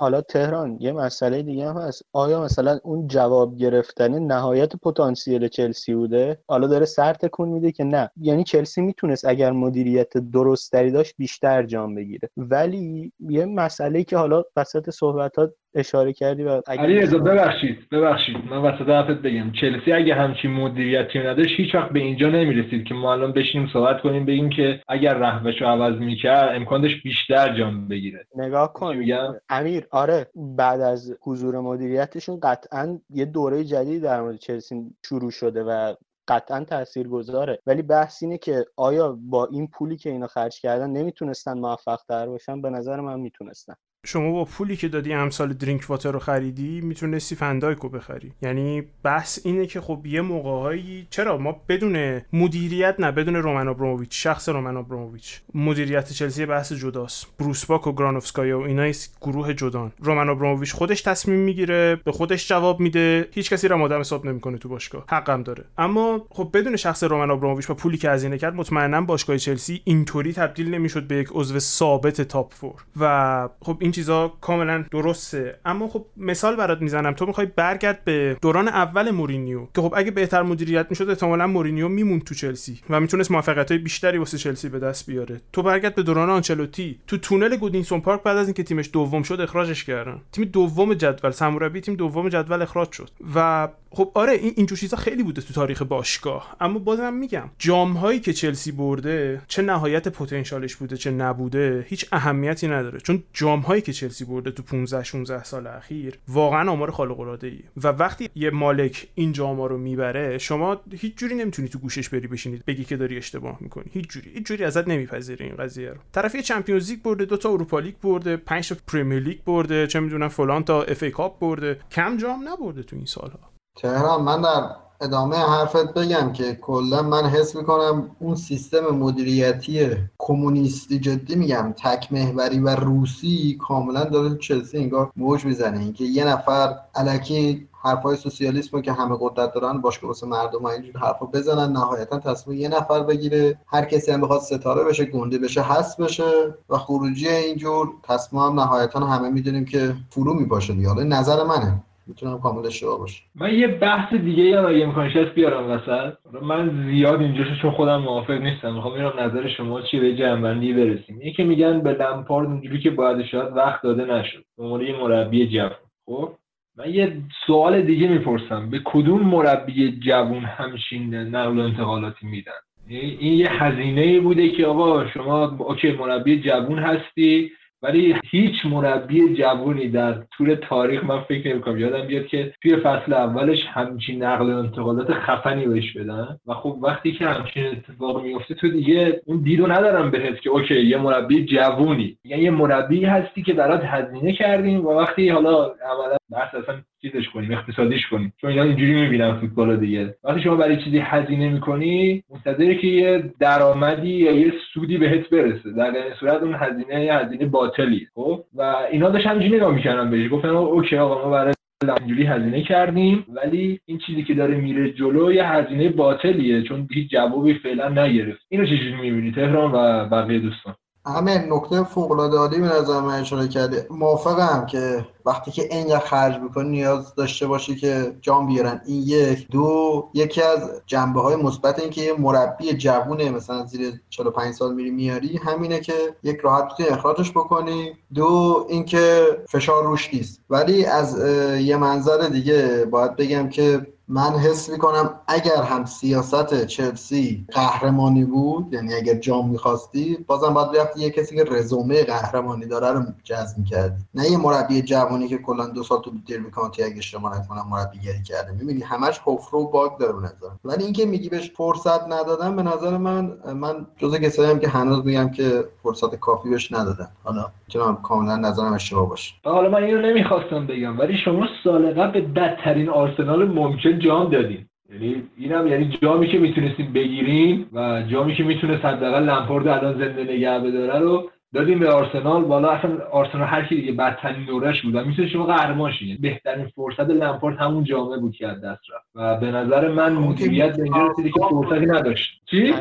[0.00, 2.02] حالا تهران یه مسئله دیگه هم هست.
[2.12, 7.84] آیا مثلا اون جواب گرفتن نهایت پتانسیل چلسی بوده؟ حالا داره سر تکون میده که
[7.84, 8.10] نه.
[8.16, 12.30] یعنی چلسی می‌تونست اگر مدیریت درستری داشت بیشتر جام بگیره.
[12.36, 18.36] ولی یه مسئله که حالا وسط صحبتات اشاره کردی و علی رضا ببخشید ببخشید.
[18.50, 19.52] من وسط حرفت بگم.
[19.52, 24.00] چلسی اگه همچین مدیریتی نداشت هیچ وقت به اینجا نمی‌رسید که ما الان بشینیم صحبت
[24.00, 28.26] کنیم بگیم که اگر رهبش رو عوض می‌کرد امکان داشت بیشتر جام بگیره.
[28.36, 28.96] نگاه کن.
[28.96, 35.30] میگم؟ امیر آره بعد از حضور مدیریتشون قطعا یه دوره جدید در مورد چلسی شروع
[35.30, 35.94] شده و
[36.28, 40.90] قطعا تأثیر گذاره ولی بحث اینه که آیا با این پولی که اینا خرج کردن
[40.90, 43.74] نمی‌تونستن موفق تر باشن؟ به نظر من می‌تونستن.
[44.04, 48.32] شما با پولی که دادی امسال درینک واتر رو خریدی می‌تونستی فندایکو بخری.
[48.42, 54.22] یعنی بحث اینه که خب یه موقعهایی چرا؟ ما بدون مدیریت نه بدون رومن ابراموویچ
[54.22, 55.40] شخص رومن ابراموویچ.
[55.54, 57.26] مدیریت چلسی بحث جداست.
[57.38, 59.92] بروس باک و گرانوفسکایا و اینا گروه جدان.
[59.98, 63.28] رومن ابراموویچ خودش تصمیم می‌گیره به خودش جواب میده.
[63.32, 65.04] هیچ کسی رو آدم حساب نمی‌کنه تو باشگاه.
[65.08, 65.64] حقم داره.
[65.78, 70.32] اما خب بدون شخص رومن ابراموویچ با پولی که هزینه کرد مطمئنا باشگاه چلسی اینطوری
[70.32, 75.58] تبدیل نمی‌شد به یک عضو ثابت top four و خب این چیزا کاملا درسته.
[75.64, 77.12] اما خب مثال برات می‌زنم.
[77.12, 81.88] تو می‌خوای برگرد به دوران اول مورینیو که خب اگه بهتر مدیریت می‌شد احتمالا مورینیو
[81.88, 85.40] میمون تو چلسی و می‌تونست موفقیت های بیشتری واسه چلسی به دست بیاره.
[85.52, 89.40] تو برگرد به دوران آنچلوتی تو تونل گودیسون پارک بعد از اینکه تیمش دوم شد
[89.40, 90.20] اخراجش کردن.
[90.32, 94.96] تیم دوم جدول سموربی تیم دوم جدول اخراج شد و خب آره این اینجور چیزا
[94.96, 96.56] خیلی بوده تو تاریخ باشگاه.
[96.60, 102.06] اما بازم میگم جام هایی که چلسی برده چه نهایت پتانسیلش بوده چه نبوده هیچ
[102.12, 103.00] اهمیتی نداره.
[103.00, 107.46] چون جام هایی که چلسی برده تو 15 16 سال اخیر واقعا آمار خارق العاده
[107.46, 112.08] ای و وقتی یه مالک این جام رو می‌بره شما هیچ جوری نمی‌تونی تو گوشش
[112.08, 113.84] بری بشینید بگی که داری اشتباه می‌کنی.
[113.92, 115.98] هیچ جوری هیچ جوری ازت نمیپذیره این قضیه رو.
[116.12, 120.00] طرفی چمپیونز لیگ برده دو تا اروپا لیگ برده 5 تا پرمیر لیگ برده چه
[120.00, 121.80] می‌دونم فلان تا اف ای کاپ برده.
[121.90, 123.53] کم جام نبرده تو این سالها.
[123.76, 130.98] تهران من در ادامه حرفت بگم که کلا من حس می‌کنم اون سیستم مدیریتی کمونیستی
[130.98, 131.74] جدی میگم.
[131.76, 135.78] تک محوری و روسی کاملا داره چلسی انگار موج می‌زنه.
[135.78, 141.26] اینکه یه نفر علکی حرفای سوسیالیسم که همه قدرت دارن باشگاه واسه مردم اینجور حرفا
[141.26, 143.58] بزنن نهایتا تصمیم یه نفر بگیره.
[143.66, 149.00] هر کسی هم بخواد ستاره بشه گنده بشه حس بشه و خروجی اینجور تصمیم نهایتا
[149.00, 150.94] همه می‌دونیم که فرو می‌باشه دیگه.
[150.94, 151.82] نظر منه.
[152.06, 156.14] می‌تونم کامل اشتباه باشه من یه بحث دیگه هم اگه امکانش هست بیارم وسط.
[156.42, 158.74] من زیاد اینجا چون خودم موافق نیستم.
[158.74, 161.20] می‌خوام ببینم نظر شما چیه به جمع‌بندی برسیم.
[161.22, 164.44] یکی میگن به لمپارد اونجوری که باید شاید وقت داده نشد.
[164.58, 164.64] به
[165.02, 165.70] مربی جوان.
[166.06, 166.32] خب؟
[166.76, 168.70] من یه سوال دیگه می‌پرسم.
[168.70, 172.52] به کدوم مربی جوون همچین نقل و انتقالاتی میدن؟
[172.88, 177.50] این یه هزینه بوده که آقا شما okay مربی جوون هستی.
[177.84, 181.78] ولی هیچ مربی جوونی در طول تاریخ من فکر نمی‌کنم.
[181.78, 186.38] یادم بیاد که توی فصل اولش همچین نقل و انتقالات خفنی بهش بدن.
[186.46, 190.86] و خب وقتی که همچین اتفاق میفته تو دیگه اون دیدو ندارم بهت که okay
[190.86, 192.18] یه مربی جوونی.
[192.24, 197.28] یعنی یه مربی هستی که برات هزینه کردیم و وقتی حالا عملا بحث اصلا چیزش
[197.28, 198.32] کنیم اقتصادیش کنیم.
[198.40, 200.14] چون اینا اینجوری می‌بینن فوتبال دیگه.
[200.24, 205.72] وقتی شما برای چیزی هزینه می‌کنی منتظره که یه درآمدی یا یه سودی بهت برسه.
[205.72, 210.10] در این صورت اون هزینه یه هزینه باطلی خب؟ و اینا داشت همینجوری نگاه می‌کردن
[210.10, 210.30] بهش.
[210.30, 211.54] گفتن اوکی آقا ما برای
[211.98, 217.10] اینجوری هزینه کردیم ولی این چیزی که داره میره جلو یه هزینه باطلیه چون هیچ
[217.10, 218.46] جوابی فعلا نگرفت.
[218.48, 220.74] اینو چجوری می‌بینی تهران و بقیه دوستان؟
[221.06, 225.98] همین نکته فوق العاده عالی به نظر من اشاره کردی موافقم که وقتی که اینقدر
[225.98, 228.80] خرج می‌کنی نیاز داشته باشی که جام بیارن.
[228.86, 229.48] این یک.
[229.50, 234.74] دو یکی از جنبه های مثبت این که یه مربی جوونه مثلا زیر 45 سال
[234.74, 237.92] میری میاری همینه که یک راحت بتونی اخراجش بکنی.
[238.14, 240.40] دو اینکه فشار روش نیست.
[240.50, 241.18] ولی از
[241.60, 248.72] یه منظر دیگه باید بگم که من حس می‌کنم اگر هم سیاست چلسی قهرمانی بود
[248.72, 253.58] یعنی اگر جام می‌خواستی بازم باید رفتی یه کسی که رزومه قهرمانی داره رو جذب
[253.58, 254.02] می‌کردی.
[254.14, 258.22] نه یه مربی جوانی که کلا دو سال تو دربی کانتی اگه اشتباه نکنم مربیگری
[258.22, 258.52] کرده.
[258.52, 262.96] می‌بینی همش حفره و باگ داره نظر ولی اینکه میگی بهش فرصت ندادم به نظر
[262.96, 268.36] من من جزء کسایی که هنوز میگم که فرصت کافی بهش ندادن حالا می‌تونم کاملا
[268.36, 269.34] نظرم اشتباه باشه.
[269.44, 274.70] حالا من اینو نمی‌خواستم بگم ولی شما سال قبل بدترین آرسنال ممکن جام دادیم.
[274.92, 280.24] یعنی اینم یعنی جامی که می‌تونستیم بگیریم و جامی که می‌تونست حداقل لمپارد الان زنده
[280.24, 282.44] نگه بداره رو دادیم به آرسنال.
[282.44, 284.98] بالا اصلا آرسنال هر کی دیگه بدترین دورش بود.
[284.98, 289.06] می‌تونه شما قهرمان شید بهترین فرصت لمپارد همون جامعه بود که از دست رفت.
[289.14, 292.42] و به نظر من مدیریت به اینجا که فرصتی نداشت.
[292.50, 292.74] چی؟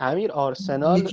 [0.00, 1.08] امیر آرسنال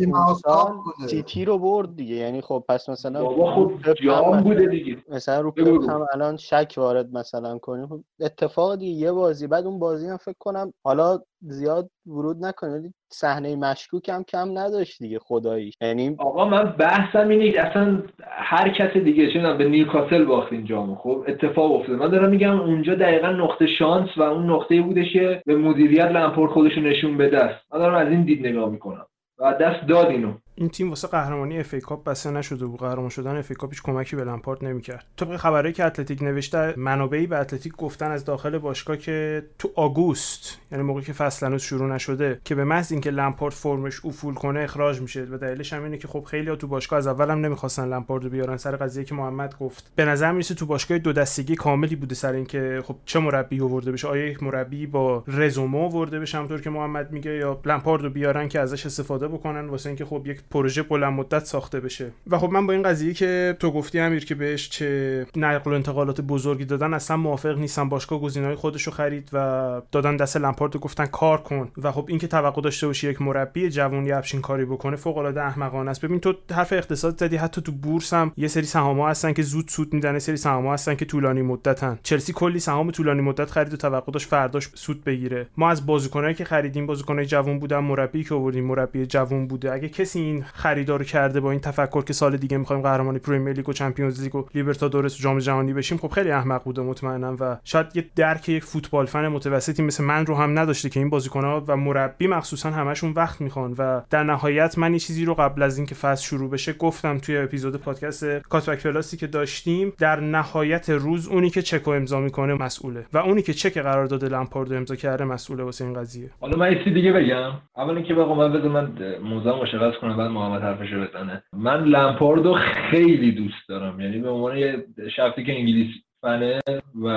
[1.08, 2.16] سیتی رو برد دیگه.
[2.16, 5.04] یعنی خب پس مثلا بابا خب جام بوده دیگه.
[5.10, 7.88] مثلا رو پپ هم الان شک وارد مثلا کنیم.
[7.88, 12.94] خب اتفاق دیگه یه بازی بعد اون بازی هم فکر کنم حالا زیاد ورود نکنه
[13.10, 18.98] صحنه مشکوک هم کم نداشت دیگه خدایی یعنی آقا من بحثم اینه اصلا هر کس
[18.98, 20.96] دیگه چه به نیوکاسل باخت این جامو.
[20.96, 25.42] خب اتفاق افتاد من دارم میگم اونجا دقیقا نقطه شانس و اون نقطه بودش که
[25.46, 27.66] به مدیریت لمپورت خودش نشون بده است.
[27.74, 29.06] من دارم از این دید نگاه می‌کنم.
[29.40, 30.34] و دست داد اینو.
[30.56, 32.80] این تیم واسه قهرمانی اف ای کاپ بسته نشده بود.
[32.80, 35.06] قهرمان شدن اف ای کاپ هیچ کمکی به لمپارد نمی‌کرد.
[35.18, 40.58] طبق خبری که اتلتیک نوشته منابعی به اتلتیک گفتن از داخل باشگاه که تو آگوست
[40.72, 44.60] یعنی موقعی که فصل هنوز شروع نشده که به محض اینکه لمپارد فرمش افول کنه
[44.60, 45.28] اخراج میشه.
[45.32, 48.24] و دلیلش هم اینه که خب خیلی ها تو باشگاه از اول هم نمی‌خواستن لمپارد
[48.24, 48.58] رو بیارن.
[48.58, 49.92] سر قضیه که محمد گفت.
[49.96, 53.92] به نظر می‌رسه تو باشگاه دو دستگی کاملی بوده سر اینکه خب چه مربی آورده
[53.92, 54.08] بشه.
[54.08, 58.48] آیا یک مربی با رزومه آورده بشه همونطور که محمد میگه یا لمپارد رو بیارن
[58.48, 62.12] که ازش استفاده بکنن؟ واسه اینکه خب یک پروژه بلند مدت ساخته بشه.
[62.28, 65.74] و خب من با این قضیه که تو گفتی امیر که بهش چه نقل و
[65.74, 67.90] انتقالات بزرگی دادن اصلا موافق نیستم.
[67.90, 71.72] باشگاه گزینه‌های خودش رو خرید و دادن دست لمپارد گفتن کار کن.
[71.82, 75.92] و خب اینکه توقع داشته باشی یک مربی جوون همچین کاری بکنه فوق العاده احمقانه
[75.92, 76.06] است.
[76.06, 79.68] ببین تو حرف اقتصاد زدی حتی تو بورس هم یه سری سهام‌ها هستن که زود
[79.68, 83.78] سود میدن سری سهام‌ها هستن که طولانی مدتن چلسی کلی سهام طولانی مدت خرید و
[83.78, 85.48] توقع داشت فرداش سود بگیره.
[85.58, 89.74] ما از بازیکنایی که خریدیم بازیکنای جوون بودن مربی که آوردیم مربی جوون بوده.
[89.74, 93.54] اگه کسی این خریدا رو کرده با این تفکر که سال دیگه می‌خوایم قهرمانی پرمیر
[93.54, 97.38] لیگ و چمپیونز لیگ و لیبرتادورس و جام جهانی بشیم خب خیلی احمق بوده مطمئنم
[97.40, 101.10] و شاید یه درک یک football fan متوسطی مثل من رو هم نداشته که این
[101.10, 105.64] بازیکن‌ها و مربی مخصوصا همشون وقت می‌خوان و در نهایت من این چیزی رو قبل
[105.64, 110.90] از اینکه فصل شروع بشه گفتم توی اپیزود پادکست کاتبک پلاسی که داشتیم در نهایت
[110.90, 115.24] روز اونی که چک امضا می‌کنه مسئوله و اونی که چک قرارداد لمپارد امضا کرده
[115.24, 116.30] مسئوله واسه این قضیه.
[116.42, 117.52] حالا من یه دیگه بگم.
[117.78, 118.92] اول اینکه بگم من بذار من
[119.24, 121.44] موضوع مشخص کنم بعد محمد حرفشو بزنه.
[121.54, 124.02] من لمپاردو خیلی دوست دارم.
[124.02, 125.88] یعنی به عنوان یه شخصی که انگلیس
[126.22, 126.62] فنه
[127.02, 127.08] و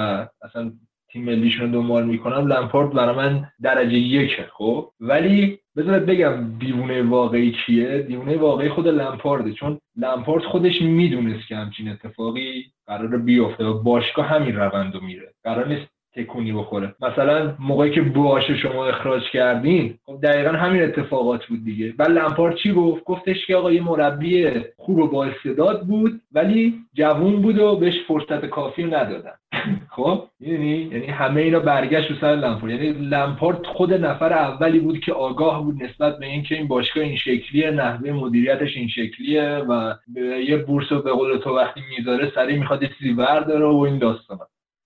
[0.42, 0.72] اصلا
[1.08, 7.52] تیم ملیشون دنبال می‌کنم لمپارد برای من درجه یکه خب؟ ولی بذارت بگم دیوونه واقعی
[7.52, 9.52] کیه دیوونه واقعی خود لمپارده.
[9.52, 15.32] چون لمپارد خودش می‌دونست که همچین اتفاقی قرار بیفته و باشگاه همین روند رو میره.
[15.44, 16.94] قرار نیست تکونی بخوره.
[17.00, 21.94] مثلا موقعی که باشه شما اخراج کردین خب دقیقا همین اتفاقات بود دیگه.
[21.98, 26.74] و لمپار چی گفت؟ گفتش که آقا یه مربی خوب و با استعداد بود ولی
[26.94, 29.32] جوون بود و بهش فرصت کافی ندادن.
[29.96, 32.72] خب؟ می‌دونی؟ یعنی همه اینا برگشت رو سر لمپارد.
[32.72, 37.16] یعنی لمپارد خود نفر اولی بود که آگاه بود نسبت به اینکه این باشگاه این
[37.16, 39.94] شکلیه نحوه مدیریتش این شکلیه و
[40.48, 44.38] یه بورس رو به قول تو وقتی می‌ذاره سریع می‌خواد چیزی برداره و این داستان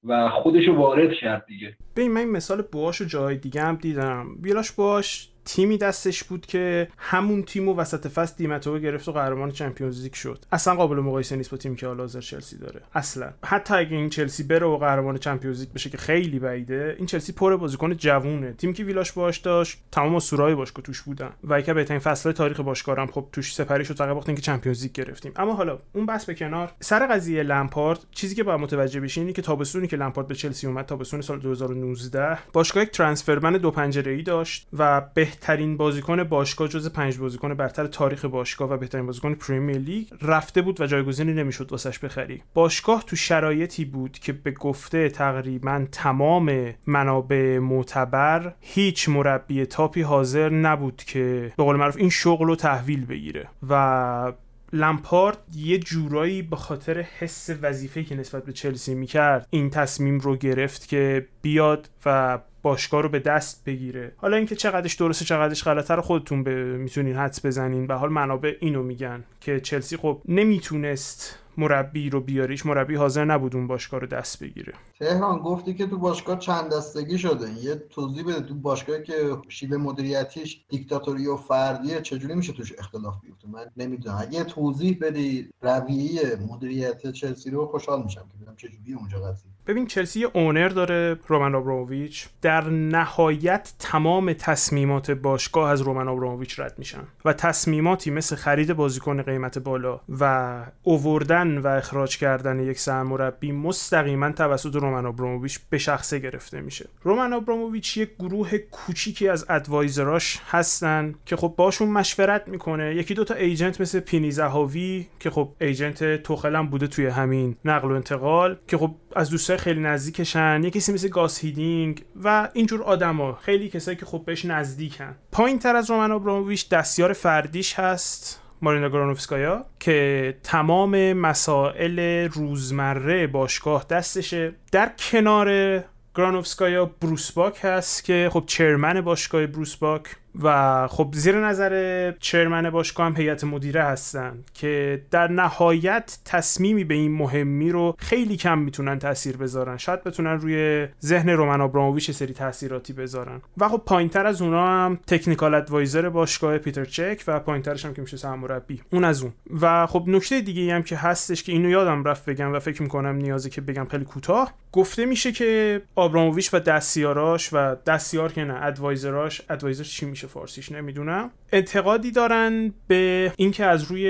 [0.04, 1.76] و خودش رو وارد کرد دیگه.
[1.96, 4.26] ببین من این مثال بواش و جای دیگه هم دیدم.
[4.42, 9.12] ویلاش بواش تیمی دستش بود که همون تیم و وسط فصل دی متئو گرفت و
[9.12, 10.44] قهرمان چمپیونز لیگ شد.
[10.52, 12.80] اصلا قابل مقایسه نیست با تیمی که حال حاضر چلسی داره.
[12.94, 13.32] اصلا.
[13.44, 17.32] حتی اگه این چلسی بره و قهرمان چمپیونز لیگ بشه که خیلی بعیده این چلسی
[17.32, 18.52] پر بازیکن جوونه.
[18.52, 21.30] تیمی که ویلاش بواش داشت تمام اسطورای باشگاه توش بودن.
[21.44, 24.92] و یکی بهترین فصل تاریخ باشگاه خب توش سپری شد فقط وقتی که چمپیونز لیگ
[24.92, 25.32] گرفتیم.
[25.36, 26.72] اما حالا اون بحث به کنار.
[26.80, 30.66] سر قضیه لمپارد چیزی که باید متوجه بشین اینه که تابستونی که لمپارد به چلسی
[30.66, 35.00] اومد تابستون سال 2019 باشگاه یک transfer ban دو پنجره داشت و
[35.40, 40.62] بهترین بازیکن باشگاه جز پنج بازیکن برتر تاریخ باشگاه و بهترین بازیکن پریمیر لیگ رفته
[40.62, 42.42] بود و جایگزینی نمی‌شد واسش بخری.
[42.54, 50.48] باشگاه تو شرایطی بود که به گفته تقریبا تمام منابع معتبر هیچ مربی تاپی حاضر
[50.48, 54.32] نبود که به قول معروف این شغل رو تحویل بگیره و
[54.72, 60.36] لمپارد یه جورایی به خاطر حس وظیفه که نسبت به چلسی می‌کرد این تصمیم رو
[60.36, 64.12] گرفت که بیاد و باشگاه رو به دست بگیره.
[64.16, 67.86] حالا اینکه چقدرش درسته چقدرش غلطه رو خودتون به می‌تونین حدس بزنین.
[67.86, 72.66] به حال منابع اینو میگن که چلسی خب نمی‌تونست مربی رو بیاریش.
[72.66, 74.72] مربی حاضر نبود اون باشگاه رو دست بگیره.
[74.98, 77.50] تهران گفتی که تو باشگاه چند دستگی شده.
[77.50, 79.14] یه توضیح بده تو باشگاهی که
[79.48, 84.18] شیوه مدیریتیش دیکتاتوری و فردیه چجوری میشه توش اختلاف بیفته؟ من نمی‌دونم.
[84.20, 89.50] اگه توضیح بدی رویه مدیریت چلسی رو خوشحال میشم که ببینم چجوری اونجا قضیه.
[89.66, 96.74] ببین چلسی owner داره رومن آبراموویچ در نهایت تمام تصمیمات باشگاه از رومن آبراموویچ رد
[96.78, 103.52] میشن و تصمیماتی مثل خرید بازیکن قیمت بالا و اووردن و اخراج کردن یک سرمربی
[103.52, 106.88] مستقیما توسط رومن آبراموویچ به شخصه گرفته میشه.
[107.02, 112.94] رومن آبراموویچ یک گروه کوچیکی از advisor اش هستن که خب باشون مشورت می‌کنه.
[112.94, 117.90] یکی دوتا agent مثل پینی زهاوی که خب agent توخل هم بوده توی همین نقل
[117.90, 122.82] و انتقال که خب از دوستای خیلی نزدیکشن یکی کسی مثل گاس هیدینک و اینجور
[122.82, 123.32] آدما.
[123.32, 125.16] خیلی کسایی که خب بهش نزدیکن.
[125.32, 133.86] پایین تر از رومن آبراموویچ دستیار فردیش هست مارینا گرانوفسکایا که تمام مسائل روزمره باشگاه
[133.90, 134.52] دستشه.
[134.72, 135.80] در کنار
[136.14, 140.02] گرانوفسکایا بروس باک هست که خب چرمن باشگاه بروس باک.
[140.42, 146.94] و خب زیر نظر چرمن باشگاه هم هیئت مدیره هستن که در نهایت تصمیمی به
[146.94, 149.76] این مهمی رو خیلی کم می‌تونن تاثیر بذارن.
[149.76, 153.40] شاید بتونن روی ذهن رومن آبراموویچ سری تاثیراتی بذارن.
[153.58, 158.02] و خب پایینتر از اونا هم تکنیکال ادوایزر باشگاه پیتر چک و پایینترش هم که
[158.02, 158.82] میشه سرمربی.
[158.90, 159.32] اون از اون.
[159.60, 163.16] و خب نکته دیگه هم که هستش که اینو یادم رفت بگم و فکر می‌کنم
[163.16, 168.64] نیازه که بگم خیلی کوتاه گفته میشه که آبراموویچ و دستیاراش و دستیار که نه
[168.66, 171.30] ادوایزراش ادوایزر چی میشه فارسیش نمی‌دونم.
[171.52, 174.06] اعتقادی دارن به اینکه از روی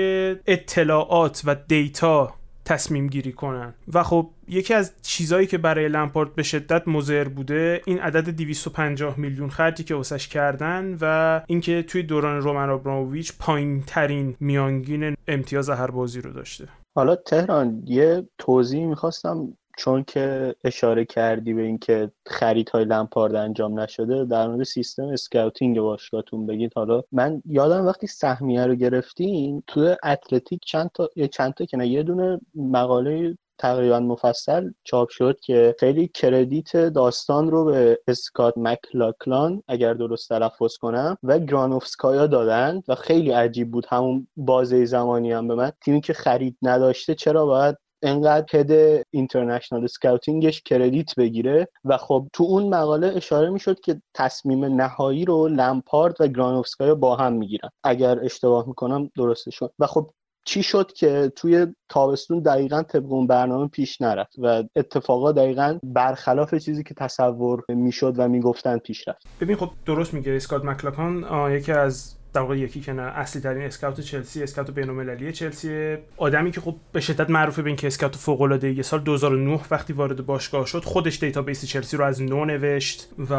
[0.47, 2.33] اطلاعات و دیتا
[2.65, 3.73] تصمیم گیری کنن.
[3.93, 9.19] و خب یکی از چیزهایی که برای لمپارد به شدت مضر بوده این عدد 250
[9.19, 15.69] میلیون خرجی که واسش کردن و اینکه توی دوران رومن آبراموویچ پایین ترین میانگین امتیاز
[15.69, 16.67] هر بازی رو داشته.
[16.95, 24.25] حالا تهران یه توضیح می‌خواستم چون که اشاره کردی به اینکه خریدهای لمپارد انجام نشده
[24.25, 26.71] در مورد سیستم scouting باشگاهتون بگید.
[26.75, 31.87] حالا من یادم وقتی سهمیه رو گرفتین توی اتلتیک چند تا چند تا که نه
[31.87, 39.63] یه دونه مقاله تقریبا مفصل چاپ شد که خیلی credit داستان رو به اسکات مکلاکلان
[39.67, 43.85] اگر درست تلفظ کنم و گرانوفسکایا دادن و خیلی عجیب بود.
[43.89, 45.71] همون بازه زمانی هم به من.
[45.81, 51.67] تیمی که خرید نداشته چرا باید انقدر head international scouting ش credit بگیره.
[51.85, 57.15] و خب تو اون مقاله اشاره می‌شد که تصمیم نهایی رو لمپارد و گرانوفسکایا با
[57.15, 57.69] هم می‌گیرن.
[57.83, 60.09] اگر اشتباه می‌کنم درستشون و خب
[60.45, 66.55] چی شد که توی تابستون دقیقا طبق اون برنامه پیش نرفت و اتفاقا دقیقا برخلاف
[66.55, 69.27] چیزی که تصور می‌شد و می‌گفتن پیش رفت.
[69.41, 73.99] ببین خب درست میگه اسکات مکلاکلان یکی از در واقع یکی نه اصلی ترین scout
[73.99, 75.97] چلسی scout بین‌المللی چلسی.
[76.17, 79.59] آدمی که خب به شدت معروفه به این که scout فوق العاده یه سال 2009
[79.71, 83.33] وقتی وارد باشگاه شد خودش database چلسی رو از نو نوشت و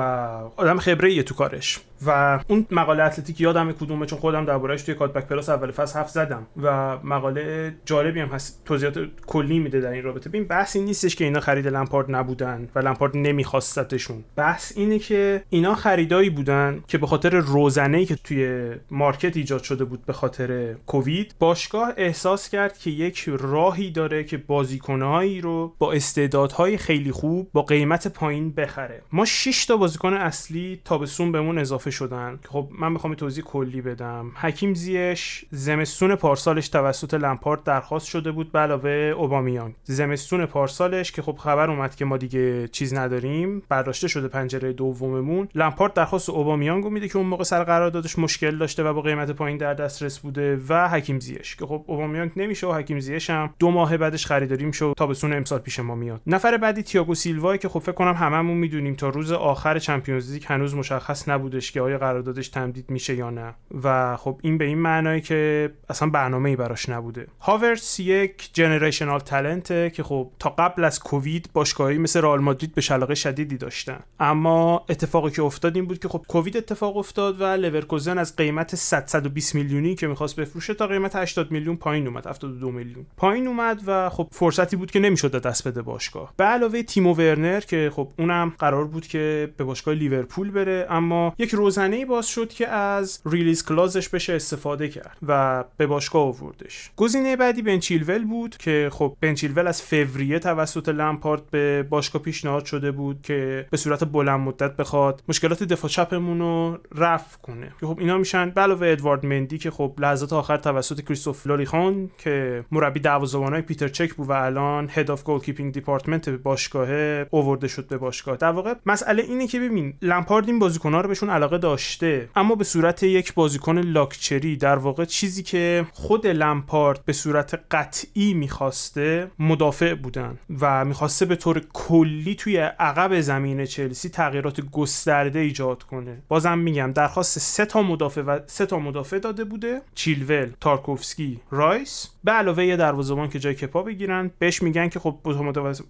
[0.57, 1.81] آدم خبره تو کارش.
[2.07, 6.11] و اون مقاله اتلتیک یادم کدومه چون خودم دربارهش توی کاتبک پلاس اول فصل حرف
[6.11, 6.47] زدم.
[6.63, 10.29] و مقاله جالبی هم هست توضیحات کلی میده در این رابطه.
[10.29, 15.43] ببین بحث این نیستش که اینا خرید لمپارد نبودن و لمپارد نمیخواستتشون بحث اینه که
[15.51, 20.75] اینا خریدایی بودن که به خاطر روزنه که توی market ایجاد شده بود به خاطر
[20.87, 27.49] کووید باشگاه احساس کرد که یک راهی داره که بازیکنهایی رو با استعدادهای خیلی خوب
[27.53, 29.03] با قیمت پایین بخره.
[29.13, 32.39] ما 6 تا بازیکن اصلی تابستون بهمون اضافه شدن.
[32.49, 34.33] خب من می‌خوام توضیح کلی بدم.
[34.35, 41.23] حکیم زیاش زمستون پارسالش توسط لمپارد درخواست شده بود به علاوه اوبامیان زمستون پارسالش که
[41.23, 45.49] خب خبر اومد که ما دیگه چیز نداریم برداشته شده پنجره دوممون.
[45.55, 49.59] لمپارد درخواست اوبامیانگو میده که اون موقع سر قراردادش مشکل داشته و با قیمت پایین
[49.59, 53.71] در دسترس بوده و حکیم زیش که خب اوبامیانگ نمیشه و حکیم زیش هم دو
[53.71, 56.21] ماه بعدش خریداری میشه تابستون امسال پیش ما میاد.
[56.27, 60.45] نفر بعدی تییاگو سیلوا که خب فکر کنم هممون می‌دونیم تا روز آخر چمپیونز لیگ
[60.47, 63.55] هنوز مشخص نبودش که آیا قراردادش تمدید میشه یا نه.
[63.83, 67.27] و خب این به این معنی که اصلا برنامه ای براش نبوده.
[67.41, 72.81] هاورس یک جنریشنال تالنته که خب تا قبل از کووید باشگاهی مثل رئال مادرید به
[72.81, 74.01] شلاقه شدیدی داشتن.
[74.21, 78.62] اما اتفاقی که افتاد این بود که خب کووید اتفاق افتاد و لورکوزن از قیمت
[78.69, 83.47] 100 120 میلیونی که می‌خواست بفروشه تا قیمت 80 میلیون پایین اومد 72 میلیون پایین
[83.47, 86.35] اومد و خب فرصتی بود که نمی‌شد دست بده باشگاه.
[86.37, 91.35] به علاوه تیمو ورنر که خب اونم قرار بود که به باشگاه لیورپول بره اما
[91.39, 96.23] یک روزنه باز شد که از release clause ش بشه استفاده کرد و به باشگاه
[96.23, 96.91] آوردش.
[96.97, 102.23] گزینه بعدی بن چیلول بود که خب بن چیلول از فوریه توسط لمپارد به باشگاه
[102.23, 107.73] پیشنهاد شده بود که به صورت بلند مدت بخواد مشکلات دفاع چپمون رو رفع کنه.
[107.81, 112.65] که خب اینا میشن علاوه ادوارد مندی که خب لحظات آخر توسط کریستوف لوریخون که
[112.71, 116.89] مربی دروازه‌بانای پیتر چک بود و الان head of goalkeeping department باشگاه
[117.31, 118.37] اوورده شد به باشگاه.
[118.37, 122.65] در واقع مسئله اینه که ببین لمپارد این بازیکن‌ها رو بهشون علاقه داشته اما به
[122.65, 129.95] صورت یک بازیکن لاکچری در واقع چیزی که خود لمپارد به صورت قطعی می‌خواسته مدافع
[129.95, 136.23] بودن و می‌خواسته به طور کلی توی عقب زمین چلسی تغییرات گسترده ایجاد کنه.
[136.29, 139.81] بازم میگم درخواست سه تا مدافع و سه تا مدافع داده بوده.
[139.95, 142.09] چیلول تارکوفسکی رایس.
[142.25, 145.19] به علاوه یه دروازه‌بان که جای کپا بگیرن بهش میگن که خب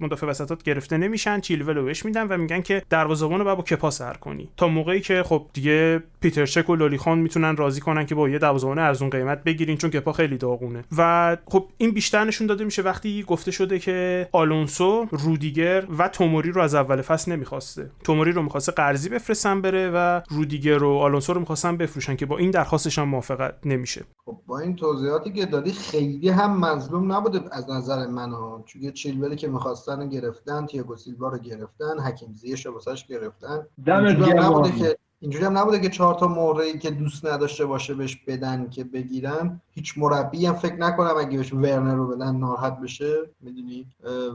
[0.00, 1.40] مدافع وسطات گرفته نمیشن.
[1.40, 4.48] چیلول رو بهش میدن و میگن که دروازه‌بان رو با کپا سر کنی.
[4.56, 8.38] تا موقعی که خب دیگه پیتر چک و لولیخان می‌تونن راضی کنن که با یه
[8.38, 10.84] دروازه‌بان ارزون قیمت بگیرین چون کپا خیلی داغونه.
[10.96, 16.50] و خب این بیشتر نشون داده میشه وقتی گفته شده که آلونسو رودیگر و توموری
[16.50, 17.90] رو از اول فصل نمی‌خواسته.
[18.04, 22.36] توموری رو می‌خواسته قرضی بفرستن بره و رودیگر و آلونسو رو می‌خواستن بفروشن که با
[22.42, 24.04] این درخواستش هم موافقت نمیشه.
[24.24, 28.30] خب با این توضیحاتی که دادی خیلی هم مظلوم نبوده از نظر من
[28.66, 33.66] چون چیلولی که می‌خواستن گرفتن تییاگو سیلوا رو گرفتن حکیم زیش رو گرفتن.
[33.86, 38.70] نبوده که اینجوری هم نبوده که چهار تا موردی که دوست نداشته باشه بهش بدن
[38.70, 39.60] که بگیرن.
[39.72, 43.86] هیچ مربی هم فکر نکنم اگه بهش ورنر رو بدن ناراحت بشه می‌دونی؟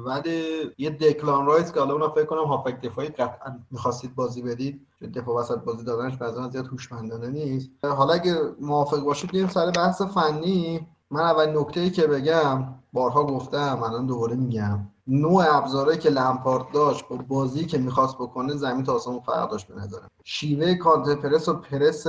[0.05, 0.43] ولی
[0.77, 4.81] یه دکلان رایس که حالا اونم فکر کنم هافک دفاعی قطعا می‌خواستید بازی بدید.
[5.15, 7.69] دفاع وسط بازی دادنش بعضا زیاد هوشمندانه نیست.
[7.83, 10.87] حالا اگه موافق باشید بریم سر بحث فنی.
[11.11, 14.79] من اول نکته ای که بگم بارها گفتم الان دوباره میگم.
[15.07, 19.67] نوع ابزاره که لمپارد داشت با بازی که می‌خواست بکنه زمین تا آسمون فرق داشت
[19.67, 22.07] به نظرم شیوه کانتر پرس و پرس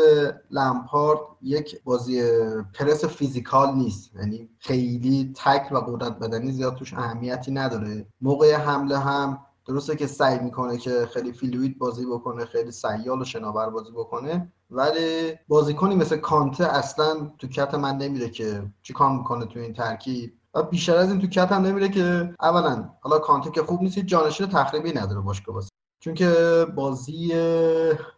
[0.51, 2.23] لمپارد یک بازی
[2.75, 4.17] پرس فیزیکال نیست.
[4.17, 8.07] یعنی خیلی تک و قدرت بدنی زیاد توش اهمیتی نداره.
[8.21, 13.25] موقع حمله هم درسته که سعی می‌کنه که خیلی فیلوید بازی بکنه خیلی سیال و
[13.25, 19.19] شناور بازی بکنه ولی بازیکنی مثل کانته اصلا تو کت من نمیره که چی کار
[19.19, 20.33] می‌کنه تو این ترکیب.
[20.55, 23.99] و بیشتر از این تو کت هم نمیره که اولا حالا کانته که خوب نیست
[23.99, 25.69] جانشین تخریبی نداره باشگاه واسه.
[26.01, 26.33] چون که
[26.75, 27.29] بازی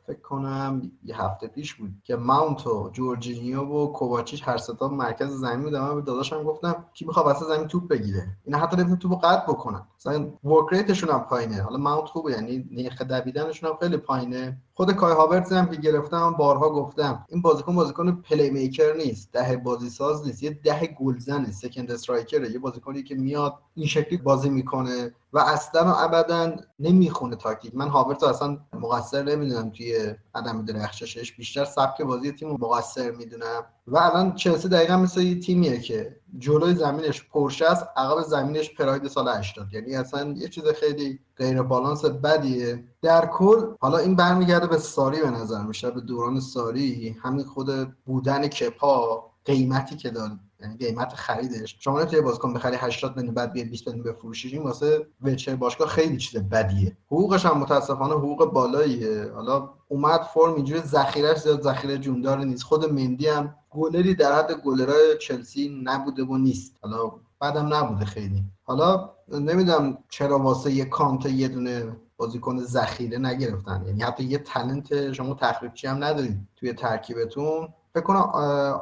[0.06, 5.30] فکر کنم یه هفته پیش بود که ماونت و جورجینیو و کوواچیچ هر ستا مرکز
[5.30, 5.80] زمین بودن.
[5.80, 9.52] من به داداشم گفتم کی می‌خواد واسه زمین توپ بگیره؟ اینا حتی نمی‌تونه توپو قطع
[9.52, 9.86] بکنن.
[10.00, 11.62] مثلا work rate شون هم پایینه.
[11.62, 14.58] حالا ماونت خوبه یعنی نرخ دویدنشون هم خیلی پایینه.
[14.74, 19.90] خود کای هاورتز هم که گرفتم بارها گفتم این بازیکن بازیکن playmaker نیست ده بازی
[19.90, 24.50] ساز نیست یه ده گلزنه second striker ه یه بازیکنی که میاد این شکلی بازی
[24.50, 27.74] می‌کنه و اصلا و ابدا نمی‌خونه تاکتیک.
[27.74, 31.32] من هاورتز اصلا مقصر نمی‌دونم توی عدم درخششش.
[31.32, 33.62] بیشتر سبک بازی تیم مقصر می‌دونم.
[33.90, 39.08] و الان چلسی دقیقا مثل یه تیمیه که جلوی زمینش پرشه است عقب زمینش پراید
[39.08, 42.84] سال 80 یعنی اصلا یه چیز خیلی غیر بالانس بدیه.
[43.02, 47.16] در کل حالا این برمیگرده به ساری به نظر میشه به دوران ساری.
[47.22, 50.30] همین خود بودن کپا قیمتی که داد
[50.62, 51.76] یعنی قیمت خریدش.
[51.78, 55.88] شما نمی‌تونی بازیکن بخری 80 میلیون بعد بیاد 20 میلیون بفروشیش این واسه وچر باشگاه
[55.88, 56.96] خیلی چیز بدیه.
[57.06, 59.30] حقوقش هم متاسفانه حقوق بالاییه.
[59.34, 62.62] حالا اومد فرم اینجوری ذخیرش زیاد ذخیره جوندار نیست.
[62.62, 66.76] خود مندی هم گلری در حد گلرای چلسی نبوده و نیست.
[66.82, 68.44] حالا بعدم نبوده خیلی.
[68.62, 73.84] حالا نمی‌دونم چرا واسه یه کانت یه دونه بازیکن ذخیره نگرفتن.
[73.86, 77.68] یعنی حتی یه تلنت شما تخریبچی هم ندارید توی ترکیبتون.
[77.94, 78.18] فکر کنم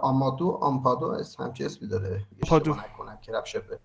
[0.03, 2.25] آمادو آمپادو اسم همچی اسمی داره.
[2.43, 2.71] آمپادو.
[2.75, 3.33] نکنم که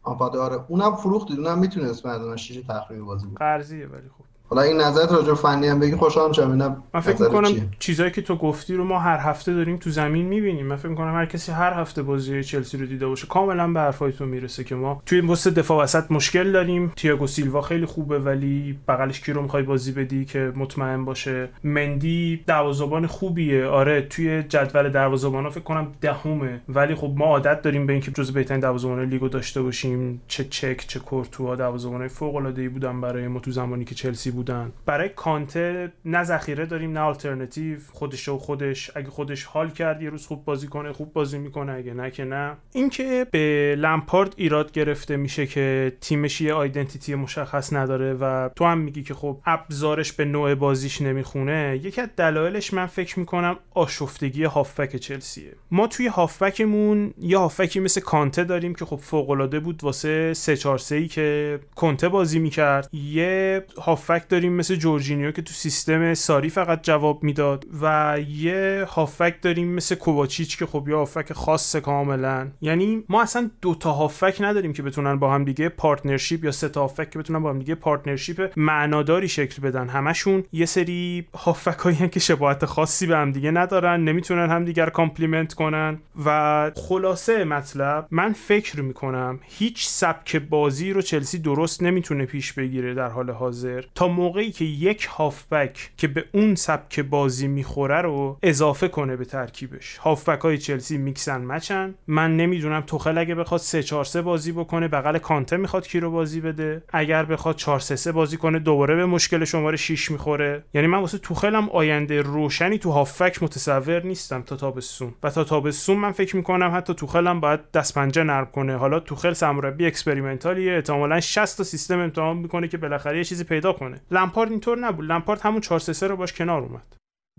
[0.03, 0.65] آمپادو آره.
[0.67, 4.81] اونم فروختید اونم می‌تونه اسم از شیشه تخریبی بازی بود قرضیه ولی خوب حالا این
[4.81, 6.83] نظرت راجع فنی هم بگی خوشحالم شدم.
[6.93, 7.49] من فکر می‌کنم
[7.79, 10.65] چیزایی که تو گفتی رو ما هر هفته داریم تو زمین می‌بینیم.
[10.65, 14.11] من فکر می‌کنم هر کسی هر هفته بازی چلسی رو دیده باشه کاملا به حرفای
[14.11, 16.93] تو می‌رسه که ما توی پست دفاع وسط مشکل داریم.
[16.95, 22.43] تییاگو سیلوا خیلی خوبه ولی بغلش کی رو می‌خوای بازی بدی که مطمئن باشه؟ مندی
[22.47, 23.65] دروازه‌بان خوبیه.
[23.65, 26.61] آره توی جدول دروازه‌بانا فکر کنم دهمه.
[26.69, 30.21] ولی خب ما عادت داریم به اینکه جزو بهترین دروازه‌بانای لیگو داشته باشیم.
[30.27, 34.71] چه چک چه کورتوا دروازه‌بانای فوق‌العاده‌ای بودن برای ما تو زمانی که چلسی بودن.
[34.85, 38.91] برای کانته نه ذخیره داریم نه آلترناتیو خودش و خودش.
[38.95, 41.71] اگه خودش حال کرد یه روز خوب بازی کنه خوب بازی می‌کنه.
[41.71, 42.57] اگه نه که نه.
[42.73, 48.77] اینکه به لمپارد ایراد گرفته میشه که تیمش یه آیدنتیتی مشخص نداره و تو هم
[48.77, 51.79] میگی که خب ابزارش به نوع بازیش نمی‌خونه.
[51.83, 55.51] یکی از دلایلش من فکر می‌کنم آشفتگی هافبک چلسیه.
[55.71, 60.77] ما توی هافبکمون یه هافبکی مثل کانته داریم که خب فوق بود واسه 3 4
[60.77, 62.89] 3 که کنته بازی می‌کرد.
[62.93, 69.41] یه هافبک داریم مثل جورجینیو که تو سیستم ساری فقط جواب می‌داد و یه هافبک
[69.41, 72.47] داریم مثل کوواچیچ که خب یه هافبک خاصه کاملا.
[72.61, 76.69] یعنی ما اصلا دو تا هافبک نداریم که بتونن با هم دیگه partnership یا سه
[76.69, 79.89] تا هافبک که بتونن با هم دیگه partnership معناداری شکل بدن.
[79.89, 85.53] همشون یه سری هافبک هایی که شباهت خاصی به هم دیگه ندارن نمی‌تونن همدیگر complement
[85.53, 85.99] کنن.
[86.25, 92.93] و خلاصه مطلب من فکر می‌کنم هیچ سبک بازی رو چلسی درست نمی‌تونه پیش بگیره
[92.93, 93.83] در حال حاضر.
[93.95, 99.25] تا موقعی که یک هافبک که به اون سبک بازی می‌خوره رو اضافه کنه به
[99.25, 99.97] ترکیبش.
[99.97, 101.95] هافبک های چلسی میکسن مچن.
[102.07, 106.11] من نمی‌دونم توخل اگه بخواد 3 4 3 بازی بکنه بغل کانته می‌خواد کی رو
[106.11, 106.83] بازی بده.
[106.89, 110.63] اگر بخواد 4 3 3 بازی کنه دوباره به مشکل شماره 6 می‌خوره.
[110.73, 115.13] یعنی من واسه توخلم آینده روشنی تو هافبک متصور نیستم تا تابستون.
[115.23, 118.75] و تا تابستون من فکر می‌کنم حتی توخلم باید دست پنجه نرم کنه.
[118.75, 120.73] حالا توخل سرمربی اکسپریمنتالیه.
[120.73, 124.01] احتمالاً 60 تا سیستم امتحان می‌کنه که بالاخره یه چیزی پیدا کنه.
[124.11, 125.05] لمپارد اینطور نبود.
[125.05, 126.95] لمپارد همون 4 3 رو باش کنار اومد.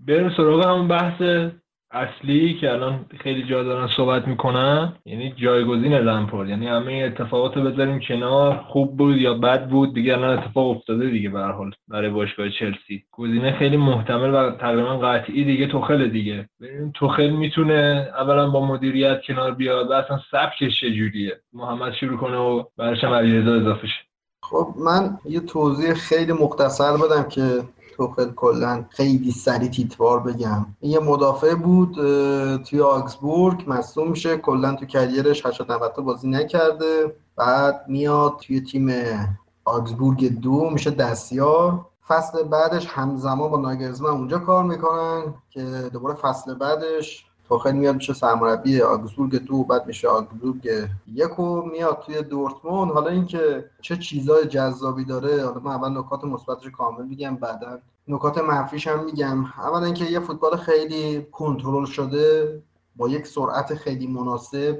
[0.07, 1.23] بریم سراغ همون بحث
[1.91, 4.93] اصلی که الان خیلی جا دارن صحبت می‌کنن.
[5.05, 8.57] یعنی جایگزین لمپارد یعنی همه اتفاقات رو بذاریم کنار.
[8.57, 13.05] خوب بود یا بد بود؟ دیگه الان اتفاق افتاده دیگه به حال برای باشگاه چلسی.
[13.13, 15.67] گزینه خیلی محتمل و تقریبا قطعی دیگه.
[15.67, 16.49] توخل دیگه.
[16.61, 22.37] ببینیم توخل می‌تونه اولا با مدیریت کنار بیاد و اصلا سبکش چجوریه؟ محمد شروع کنه
[22.37, 24.14] و برش هم اضافه شه.
[24.51, 27.65] خب من یه توضیح خیلی مختصر بدم که
[27.97, 30.67] توخل کلا خیلی سری تیتوار بگم.
[30.83, 31.95] یه مدافع بود
[32.63, 34.37] توی آکسبورگ مصوم میشه.
[34.37, 37.17] کلا تو کریرش 80 90 بازی نکرده.
[37.37, 38.93] بعد میاد توی تیم
[39.65, 41.87] آکسبورگ دو میشه دستیار.
[42.09, 48.13] فصل بعدش همزمان با ناگرزمن اونجا کار می‌کنن که دوباره فصل بعدش توخل میاد میشه
[48.13, 50.69] سرمربی آگزبورگ دو بعد میشه آگزبورگ
[51.07, 52.93] یک و میاد توی دورتموند.
[52.93, 57.79] حالا اینکه چه چیزای جذابی داره حالا من اول نکات مثبتش کامل میگم بعدا
[58.09, 59.45] نکات منفیش هم میگم.
[59.45, 62.63] اولا اینکه یه فوتبال خیلی کنترل شده
[62.97, 64.79] با یک سرعت خیلی مناسب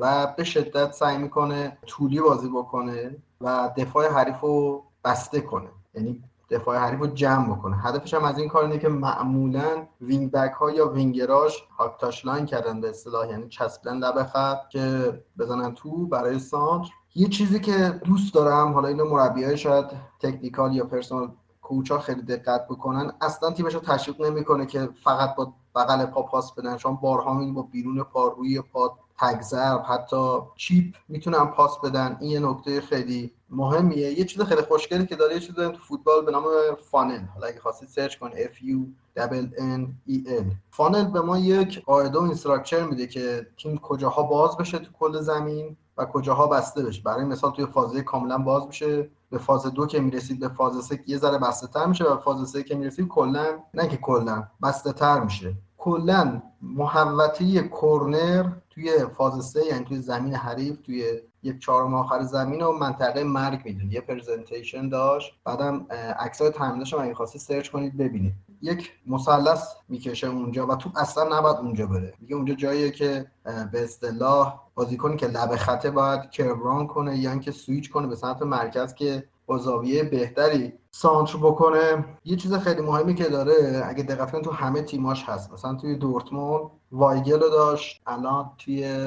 [0.00, 5.68] و به شدت سعی می‌کنه طولی بازی بکنه و دفاع حریف رو بسته کنه.
[5.94, 7.76] یعنی دفاع حریف رو جمع بکنه.
[7.76, 12.26] هدفش هم از این کار اینه که معمولا wing back ها یا winger اش hug
[12.26, 16.90] line کردن به اصطلاح یعنی چسبیدن لب خط که بزنن تو برای سانتر.
[17.14, 19.86] یه چیزی که دوست دارم حالا اینو مربیای شاید
[20.20, 25.34] technical یا personal coach ا خیلی دقت بکنن اصلا تیمش رو تشویق نمی‌کنه که فقط
[25.34, 30.94] با بغل پا پاس بدن چون بارها با بیرون پا روی پا تگذر حتی chip
[31.08, 32.16] می‌تونن پاس بدن.
[32.20, 34.18] این یه نکته خیلی مهمیه.
[34.18, 36.44] یه چیز خیلی خوشگلی که داره یه چیز تو فوتبال به نام
[36.90, 37.20] funnel.
[37.34, 38.78] حالا اگه خواستید سرچ کن F U
[39.16, 40.44] N E L.
[40.70, 44.92] funnel به ما یک قاعده و این structure میده که تیم کجاها باز بشه تو
[44.98, 47.02] کل زمین و کجاها بسته بشه.
[47.02, 49.10] برای مثال توی فاز کاملا باز میشه.
[49.30, 52.50] به فاز دو که می‌رسید به فاز سه یه ذره بسته تر میشه و فاز
[52.50, 55.54] سه که می‌رسید کلا نه که کلا بسته تر میشه.
[55.78, 62.62] کلا محوطه کورنر توی فاز سه یعنی توی زمین حریف توی یک چهارم آخر زمین
[62.62, 65.34] و منطقه مرگ میدون یه presentation داشت.
[65.44, 65.86] بعدم
[66.20, 68.32] عکسای تمرینش رو اگه خواستی سرچ کنید ببینید.
[68.62, 72.14] یک مثلث می‌کشه اونجا و تو اصلا نباید اونجا بره.
[72.20, 73.26] میگه اونجا جاییه که
[73.72, 78.16] به اصطلاح بازیکنی که لب خطه باید curve run کنه یا اینکه سویچ کنه به
[78.16, 82.04] سمت مرکز که با زاویه بهتری سانتر بکنه.
[82.24, 85.52] یه چیز خیلی مهمی که داره اگه دقت تو همه تیماش هست.
[85.52, 88.98] مثلا توی دورتموند وایگل رو داشت الان توی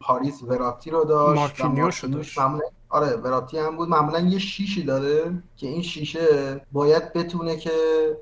[0.00, 2.38] پاریس وراتی رو داشت مارکینیوش
[2.88, 3.88] آره وراتی هم بود.
[3.88, 7.70] معمولا یه شیشی داره که این شیشه باید بتونه که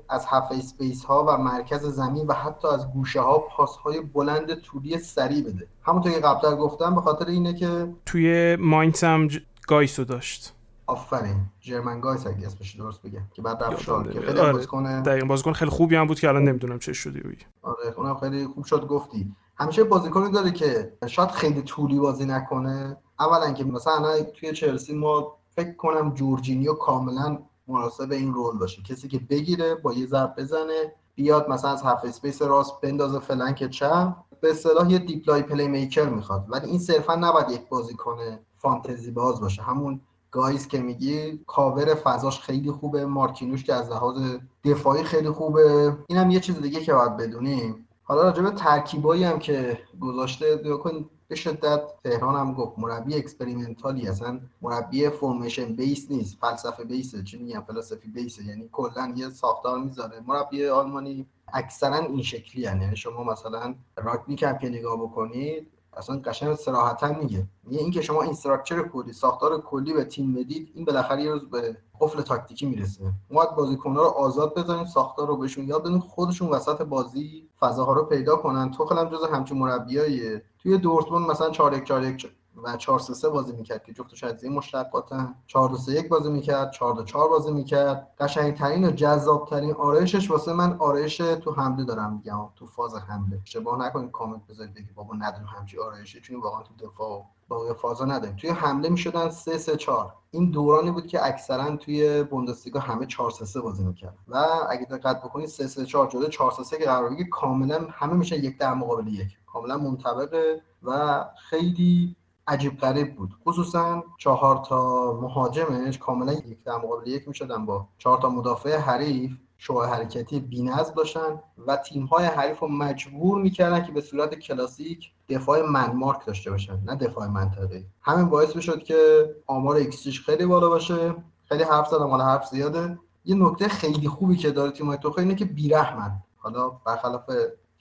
[0.09, 4.53] از half space ها و مرکز زمین و حتی از گوشه ها پاس های بلند
[4.53, 5.67] طولی سریع بده.
[5.83, 9.39] همونطور که قبلا گفتم به خاطر اینه که توی ماینت هم ج...
[9.67, 10.53] گایس رو داشت.
[10.91, 11.45] آفرین.
[11.59, 13.21] جرمن گایس اگه اسمش درست بگم.
[13.33, 14.11] که بعد رفت شال.
[14.13, 14.53] که خیلی آره.
[14.53, 18.15] بازیکن دقیقاً بازیکن خیلی خوبی هم بود که الان نمی‌دونم چه شده اوی آره اونم
[18.15, 19.35] خیلی خوب شد گفتی.
[19.57, 22.97] همیشه بازیکنی داره که شاید خیلی طولی بازی نکنه.
[23.19, 28.81] اولا که مثلا توی چلسی ما فکر کنم جورجینیو کاملا مناسب این role باشه.
[28.81, 33.69] کسی که بگیره با یه ضرب بزنه بیاد مثلا از half space راست بندازه flank
[33.69, 36.45] چپ به اصطلاح یه deep-lying playmaker می‌خواد.
[36.49, 38.17] ولی این صرفا نباید یک بازیکن
[38.55, 39.61] فانتزی باز باشه.
[39.61, 40.01] همون
[40.31, 45.97] گایز که میگی کاور فضاش خیلی خوبه مارکینیوش که از لحاظ دفاعی خیلی خوبه.
[46.07, 47.87] اینم یه چیز دیگه که باید بدونیم.
[48.03, 54.00] حالا راجع به ترکیبایی هم که گذاشته کن به شدت تهران هم گفت مربی experimental
[54.00, 58.69] ی اصلا مربی formation base نیست فلسفه base ه چی میگم فلسفی base ه یعنی
[58.71, 60.23] کلا یه ساختار می‌ذاره.
[60.27, 62.81] مربی آلمانی اکثرا این شکلی هن.
[62.81, 67.47] یعنی شما مثلا رانگنیک کم که نگاه بکنید اصلا قشنگ صراحتا میگه.
[67.63, 71.49] میگه اینکه شما این structure کلی ساختار کلی به تیم بدید این بالاخره یه روز
[71.49, 73.13] به قفل تاکتیکی می‌رسه.
[73.31, 78.03] ما بازیکن‌ها رو آزاد بذاریم ساختار رو بهشون یاد بدیم خودشون وسط بازی فضاها رو
[78.03, 78.71] پیدا کنن.
[78.71, 80.43] توخلم جز همچین مربیاییه.
[80.59, 82.31] توی دورتموند مثلا 4 1 4 1
[82.63, 86.09] و 4 3 3 بازی می‌کرد که جفتش از این مشتقاتن 4 2 3 1
[86.09, 88.07] بازی می‌کرد 4 2 4 بازی می‌کرد.
[88.19, 92.49] قشنگترین و جذابترین آرایشش واسه من آرایش تو حمله دارم میگم.
[92.55, 93.39] تو فاز حمله.
[93.43, 98.05] اشتباه نکنید کامنت بذارید بگید بابا نداریم همچی آرایشی چون واقعا تو دفاع باقی فازا
[98.05, 98.35] نداریم.
[98.35, 103.31] توی حمله می‌شدن 3 3 4 این دورانی بود که اکثرا توی بوندسلیگا همه 4
[103.31, 106.77] 3 3 بازی می‌کرد و اگه دقت بکنید 3 3 4 جلوی 4 3 3
[106.77, 109.37] که قرار بگیره کاملا همه میشه یک در مقابل یک.
[109.53, 112.15] کاملا منطبقه و خیلی
[112.47, 113.35] عجیب غریب بود.
[113.47, 119.31] خصوصا چهار تا مهاجمش کاملا یک در مقابل یک می‌شدن با چهار تا مدافع حریف
[119.57, 125.61] شوه حرکتی بی‌نظم داشتن و تیم‌های حریف رو مجبور می‌کردن که به صورت کلاسیک دفاع
[125.61, 127.85] منمارک داشته باشن نه دفاع منطقی.
[128.01, 131.15] همین باعث می‌شد که آمار ایکسیش خیلی بالا باشه.
[131.45, 132.99] خیلی حرف زدم حالا حرف زیاده.
[133.25, 136.11] یه نکته خیلی خوبی که داره تیم‌های توخل اینه که بیرحمن.
[136.37, 137.29] حالا برخلاف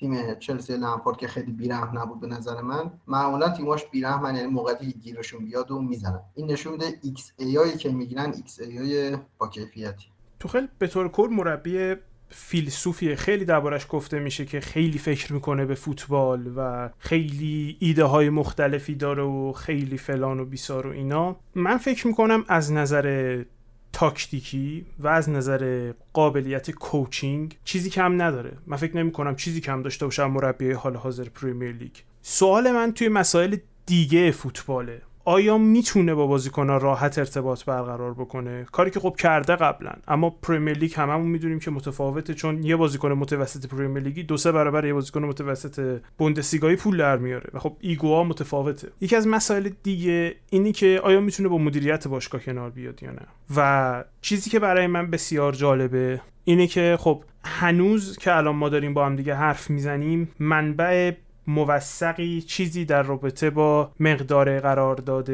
[0.00, 4.92] تیم چلسی لمپارد که خیلی بیرحم نبود به نظر من معمولا تیماش بیرحمن یعنی موقعی
[4.92, 6.20] گیرشون بیاد و می‌زنن.
[6.34, 10.06] این نشون میده ایکس ای که می‌گیرن ایکس ای با کیفیتی.
[10.40, 11.94] توخل به طور کل مربی
[12.28, 18.30] فیلسوفیه خیلی دربارش گفته میشه که خیلی فکر می‌کنه به فوتبال و خیلی ایده های
[18.30, 21.36] مختلفی داره و خیلی فلان و بیسار و اینا.
[21.54, 23.44] من فکر می‌کنم از نظر
[23.92, 28.52] تاکتیکی و از نظر قابلیت coaching چیزی کم نداره.
[28.66, 31.94] من فکر نمی کنم چیزی کم داشته باشه مربی حال حاضر پریمیر لیگ.
[32.22, 35.02] سوال من توی مسائل دیگه فوتباله.
[35.24, 40.78] آیا می‌تونه با بازیکنها راحت ارتباط برقرار بکنه؟ کاری که خب کرده قبلا اما پریمیر
[40.78, 44.94] لیگ هممون می‌دونیم که متفاوته چون یه بازیکن متوسط پریمیر لیگی دو سه برابر یه
[44.94, 48.88] بازیکن متوسط بوندسلیگایی پول در میاره و خب ego ها متفاوته.
[49.00, 53.26] یکی از مسائل دیگه اینی که آیا می‌تونه با مدیریت باشگاه کنار بیاد یا نه؟
[53.56, 58.94] و چیزی که برای من بسیار جالبه اینه که خب هنوز که الان ما داریم
[58.94, 61.12] با هم دیگه حرف می‌زنیم منبع
[61.50, 65.30] موثقی چیزی در رابطه با مقدار قرارداد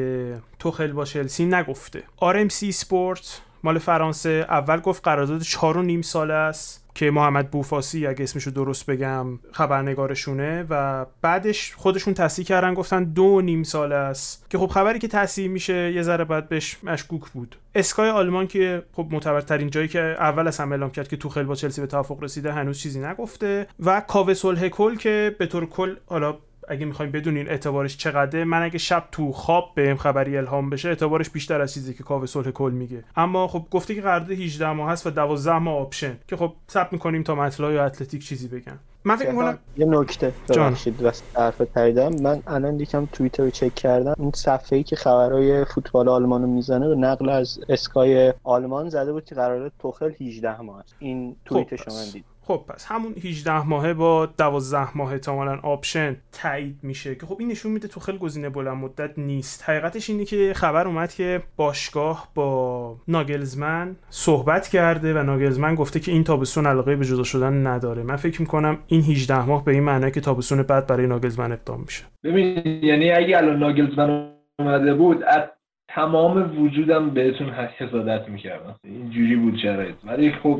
[0.59, 2.03] توخل با چلسی نگفته.
[2.21, 6.86] RMC سپورت مال فرانسه اول گفت قرارداد چهار و نیم ساله است.
[6.97, 13.41] که محمد بوفاسی اگه اسمشو درست بگم خبرنگارشونه و بعدش خودشون تصحیح کردن گفتن دو
[13.41, 14.45] نیم ساله است.
[14.49, 17.55] که خب خبری که تصحیح میشه یه ذره بعد بهش مشکوک بود.
[17.75, 21.55] اسکای آلمان که خب معتبرترین جایی که اول از هم اعلام کرد که توخل با
[21.55, 23.67] چلسی به توافق رسیده هنوز چیزی نگفته.
[23.79, 26.37] و کاوه صلح کل که به طور کل حالا
[26.67, 31.29] اگه می‌خوایم بدونین اعتبارش چقدره من اگه شب تو خواب بهم خبری الهام بشه اعتبارش
[31.29, 33.03] بیشتر از چیزی که کاوه صلح کل میگه.
[33.15, 36.93] اما خب گفته که قرارداد 18 ماه هست و 12 ماه option که خب ثبت
[36.93, 38.79] می‌کنیم تا مت لا یا اتلتیک چیزی بگن.
[39.03, 43.75] من فکر می‌کنم یه نکته ببخشید واسه حرف پریدم من الان یکم توییتر رو چک
[43.75, 44.13] کردم.
[44.19, 49.11] این صفحه ای که خبرهای فوتبال آلمان رو می‌زنه به نقل از اسکای آلمان زده
[49.11, 50.95] بود که قرارداد توخل 18 ماه است.
[50.99, 52.25] این توییت خب شما دید.
[52.47, 57.51] خب پس همون 18 ماهه با 12 ماه احتمالاً آپشن تایید میشه که خب این
[57.51, 59.69] نشون میده تو خیلی گزینه بلند مدت نیست.
[59.69, 66.11] حقیقتش اینه که خبر اومد که باشگاه با ناگلزمن صحبت کرده و ناگلزمن گفته که
[66.11, 68.03] این تابستون علاقه به جدا شدن نداره.
[68.03, 71.81] من فکر می‌کنم این 18 ماه به این معنی که تابستون بعد برای ناگلزمن اقدام
[71.81, 72.03] میشه.
[72.23, 74.29] ببین یعنی اگه الان ناگلزمن
[74.59, 75.43] اومده بود از
[75.89, 78.75] تمام وجودم بهتون حسادت می‌کردم.
[78.83, 79.95] اینجوری بود شرایط.
[80.05, 80.59] ولی خب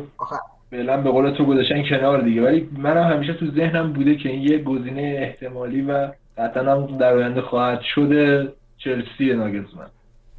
[0.71, 2.41] فعلا به قول تو گذاشتن کنار دیگه.
[2.41, 7.13] ولی منم همیشه تو ذهنم بوده که این یه گزینه احتمالی و قطعا هم در
[7.13, 9.87] آینده خواهد شده چلسی ناگلزمن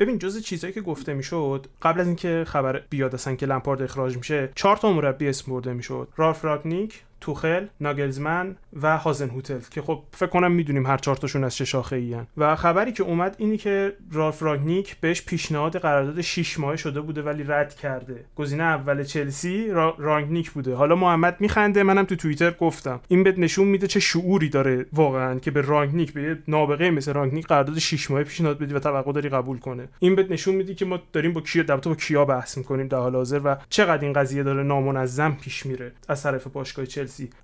[0.01, 4.17] ببین جز چیزایی که گفته می‌شد قبل از اینکه خبر بیاد اصلا که لمپارد اخراج
[4.17, 6.09] میشه چهار تا مربی اسم برده می‌شد.
[6.17, 11.45] رالف رانگنیک توخل، ناگلزمن و هازن هوتل که خب فکر کنم می‌دونیم هر چهار تاشون
[11.45, 16.21] از چه شاخه این و خبری که اومد اینی که رالف رانگنیک بهش پیشنهاد قرارداد
[16.21, 18.25] 6 ماهه شده بوده ولی رد کرده.
[18.37, 19.95] گزینه اول چلسی را...
[19.99, 20.75] رانگنیک بوده.
[20.75, 23.01] حالا محمد میخنده منم تو توییتر گفتم.
[23.09, 27.47] این بهت نشون میده چه شعوری داره واقعا که به رانگنیک به نابغه مثل رانگنیک
[27.47, 29.89] قرارداد 6 ماهه پیشنهاد بدی و توقع داری قبول کنه.
[29.99, 33.17] این بهت نشون میده که ما داریم با کیا با کیا بحث می‌کنیم در حال
[33.17, 36.87] حاضر و چقدر این قضیه داره نامنظم پیش میره از طرف باشگاه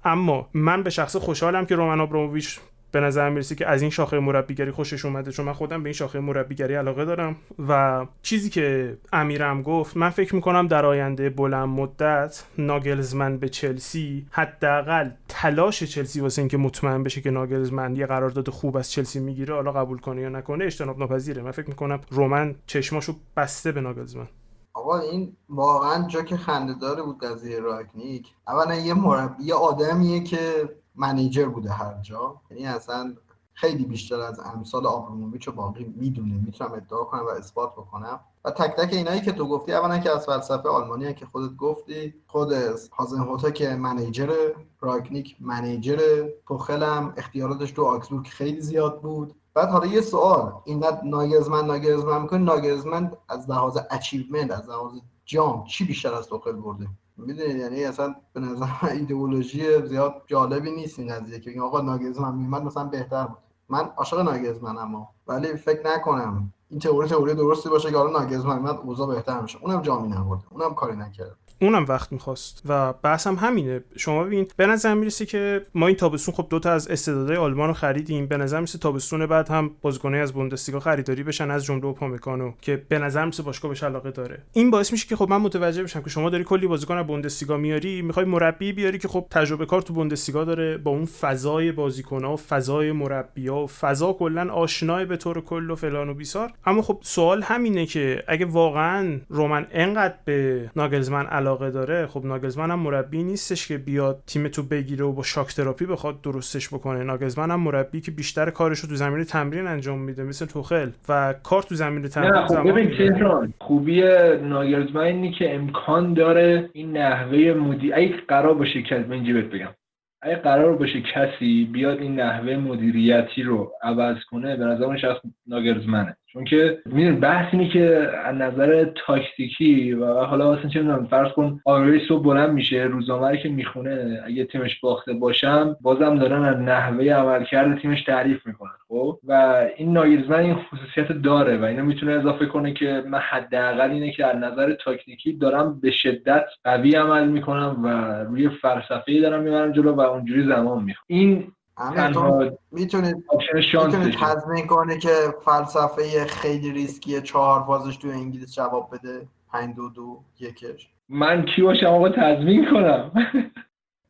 [0.04, 2.60] اما من به شخص خوشحالم که رومن آبراموویچ
[2.92, 5.94] به نظر می‌رسه که از این شاخه مربیگری خوشش اومده چون من خودم به این
[5.94, 7.36] شاخه مربیگری علاقه دارم.
[7.68, 14.26] و چیزی که امیرم گفت من فکر می‌کنم در آینده بلند مدت ناگلزمن به چلسی
[14.30, 19.54] حداقل تلاش چلسی واسه اینکه مطمئن بشه که ناگلزمن یه قرارداد خوب از چلسی می‌گیره
[19.54, 21.42] حالا قبول کنه یا نکنه اجتناب ناپذیره.
[21.42, 24.26] من فکر می‌کنم رومن چشماشو بسته به ناگلزمن.
[24.74, 28.34] آقا این واقعا جوک خنده داری بود قضیه رانگنیک.
[28.48, 32.40] اولا یه مربی یه آدمیه که manager بوده هر جا.
[32.50, 33.14] یعنی اصلا
[33.52, 36.34] خیلی بیشتر از امثال آبراموویچ و باقی می‌دونه.
[36.34, 38.20] می‌تونم ادعا کنم و اثبات بکنم.
[38.44, 42.14] و تک تک اینایی که تو گفتی اولا که از فلسفه آلمانی که خودت گفتی
[42.26, 42.52] خود
[42.92, 49.34] هازنهوتل که manager رانگنیک manager توخلم اختیاراتش تو آگسبورگ خیلی زیاد بود.
[49.54, 50.52] بعد حالا یه سوال.
[50.64, 52.38] این ناگلزمن ناگلزمن می‌کنه.
[52.38, 54.92] ناگلزمن از لحاظ achievement از لحاظ
[55.24, 60.98] جام چی بیشتر از توخل برده؟ می‌دونید یعنی اصلا به نظر ایدئولوژی زیاد جالبی نیست
[60.98, 63.38] این قضیه که آقا ناگزمن میمد مثلا بهتر بود.
[63.68, 66.52] من عاشق ناگزمن اما ولی فکر نکنم.
[66.68, 69.58] این تئوری تئوری درستی باشه که حالا ناگزمن میمد اوضاع بهتر میشه.
[69.62, 71.36] اونم جامی نبرد اونم کاری نکرد.
[71.60, 73.80] اونم وقت می‌خواست و بحث هم همینه.
[73.96, 77.74] شما ببین به نظر می‌رسه که ما این تابستون خب دوتا از استعدادهای آلمان رو
[77.74, 78.26] خریدیم.
[78.26, 82.84] به نظر می‌رسه تابستون بعد هم بازیکنای از بوندسلیگا خریداری بشن از جمله اوپامکانو که
[82.88, 84.42] به نظر می‌رسه باشگاه بهش علاقه داره.
[84.52, 87.56] این باعث میشه که خب من متوجه بشم که شما داری کلی بازیکن از بوندسلیگا
[87.56, 92.32] میاری می‌خوای مربی بیاری که خب تجربه کار تو بوندسلیگا داره با اون فضای بازیکن‌ها
[92.32, 96.52] و فضای مربی‌ها و فضا کلا آشنای به طور کل و فلان و بیسار.
[96.66, 102.70] اما خب سوال همینه که اگه واقعا رومن انقدر به ناگلزمن علاقه داره خب ناگلزمن
[102.70, 107.04] هم مربی نیستش که بیاد تیم تو بگیره و با شاک تراپی بخواد درستش بکنه.
[107.04, 110.88] ناگلزمن هم مربی که بیشتر کارش رو تو زمین تمرین انجام میده مثل توخل.
[111.08, 114.02] و کار تو زمین تمرین خب ببین خوبی
[114.42, 119.74] ناگلزمن اینی که امکان داره این نحوه مدیر اگه قرار باشه که من بگم.
[120.22, 125.20] اگه قرار باشه کسی بیاد این نحوه مدیریتی رو عوض کنه به نظر من شخص
[125.46, 131.06] ناگرزمنه چون که میدون بحث اینه که از نظر تاکتیکی و حالا اصلا چه می‌دونم
[131.06, 136.44] فرض کن آگاهی صبح بلند میشه روزنامه‌ای که می‌خونه اگه تیمش باخته باشم بازم دارن
[136.44, 141.84] از نحوه عملکرد تیمش تعریف می‌کنن خب؟ و این ناگرزمن این خصوصیت داره و اینو
[141.84, 146.94] می‌تونه اضافه کنه که من حداقل اینه که از نظر تاکتیکی دارم به شدت قوی
[146.94, 147.88] عمل می‌کنم و
[148.24, 151.04] روی فلسفه دارم می‌برم جلو و اونجوری زمان می‌خوام.
[151.06, 155.10] این می‌تونید می‌تونید تضمین کنه که
[155.44, 159.26] فلسفه خیلی ریسکی چهار فازش تو انگلیس جواب بده.
[159.52, 160.88] پنج دو دو یکش.
[161.08, 163.12] من کی باشم آقا؟ تضمین کنم.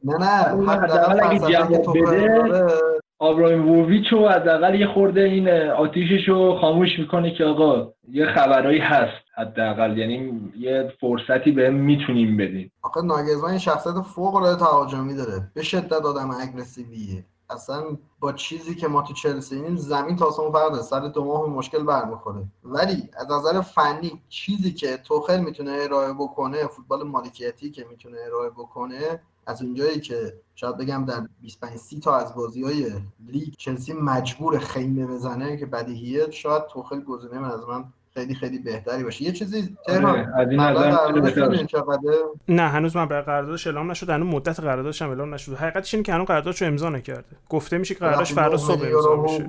[0.05, 0.27] نه نه
[0.73, 2.67] حداقل اگه جواب بده
[3.19, 9.25] آبراهیموویچ رو حداقل یه خورده این آتیشش رو خاموش می‌کنه که آقا یه خبرایی هست
[9.37, 9.99] حداقل.
[9.99, 12.73] یعنی یه فرصتی به می‌تونیم بدیم.
[12.83, 15.51] آقا ناگزمان شخصیت فوق العاده تهاجمی داره.
[15.55, 17.25] به شدت آدم اگریسیویه.
[17.51, 21.83] اصلا با چیزی که ما تو چلسی زمین تا آسمون فرق سر دو ماه مشکل
[21.83, 22.45] برمیخوره.
[22.65, 28.51] ولی از نظر فنی چیزی که توخل می‌تونه ارائه بکنه فوتبال مالکیتی که می‌تونه ارائه
[28.51, 32.93] بکنه از اونجایی که شاید بگم در 25 30 تا از بازی های
[33.27, 37.85] لیگ چلسی مجبور خیمه بزنه که بدیهیه شاید توخل گزینه من از من
[38.17, 39.25] خیلی خیلی بهتری باشه.
[39.25, 40.33] یه چیزی تهران
[42.49, 44.11] نه هنوز من به قراردادش اعلام نشد.
[44.11, 47.37] هنوز مدت قراردادش هم اعلام نشد حقیقتش اینه که هنوز قراردادش رو امضا نکرده.
[47.49, 49.47] گفته میشه که قراردادش فردا صبح امضا میشه.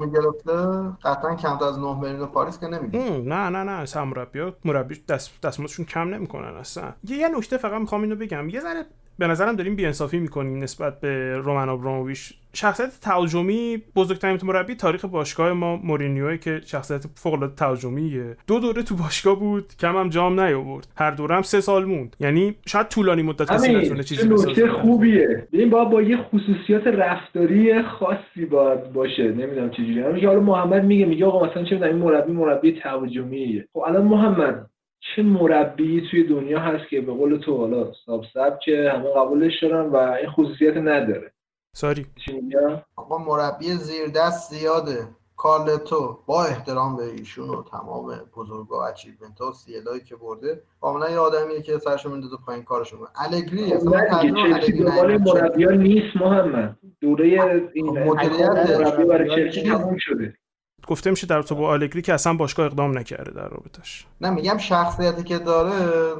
[1.03, 5.41] قطعا کمتر از 9 میلیون پاریس که نمیده نه نه نه اصلا مربی مربی دست
[5.41, 6.93] دستمزدشون کم نمی‌کنن اصلا.
[7.03, 8.49] یه نکته فقط می‌خوام اینو بگم.
[8.49, 8.85] یه ذره
[9.19, 15.53] به نظرم داریم بیانصافی می‌کنیم نسبت به رومن آبراموویچ شخصیت تهاجمی بزرگترین مربی تاریخ باشگاه
[15.53, 20.39] ما مورینیو که شخصیت فوق العاده تهاجمیه دو دوره تو باشگاه بود کم هم جام
[20.39, 20.87] نیاورد.
[20.97, 22.15] هر دوره هم سه سال موند.
[22.19, 25.47] یعنی شاید طولانی مدت کسی نتونه چیزی نکته خوبیه.
[25.53, 29.23] ببین با با یه خصوصیات رفتاری خاصی باید باشه.
[29.23, 29.99] نمی‌دونم چجوری.
[29.99, 34.69] همین حالا محمد میگه میگه آقا مثلا چه این مربی مربی تهاجمیه خب الان محمد
[35.05, 39.89] چه مربی توی دنیا هست که به قول تو حالا ساب که همه قبولش دارن
[39.89, 41.31] و این خصوصیت نداره؟
[41.73, 42.05] ساری.
[42.95, 45.07] آقا مربی زیر دست زیاده.
[45.37, 51.09] کارلتو با احترام به ایشون و تمام بزرگا اچیومنت ها و سیلایی که برده کاملا
[51.09, 53.91] یه آدمیه که سرشو میندازه پایین کارشون الگری اصلا
[55.19, 56.15] مربی نیست.
[56.15, 57.25] محمد دوره
[57.73, 60.37] این مربی برای چلسی تموم شده.
[60.87, 64.57] گفته میشه در تو با آلگری که اصلا باشگاه اقدام نکرده در رابطش نه میگم
[64.57, 65.75] شخصیتی که داره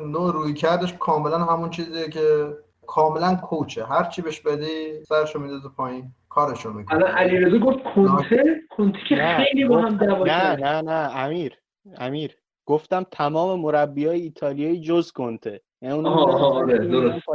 [0.06, 2.48] نوع روی کردش کاملا همون چیزیه که
[2.88, 3.86] کاملا کوچه.
[3.86, 6.12] هر چی بهش بدی سرشو میندازه پایین.
[6.30, 6.98] کارشو می‌کنه.
[6.98, 11.54] الان علیرضا گفت کنته کنته که خیلی با هم دعوا نه نه نه امیر.
[11.98, 12.36] امیر.
[12.66, 17.26] گفتم تمام مربیای ایتالیایی جز کنته یعنی آره درست.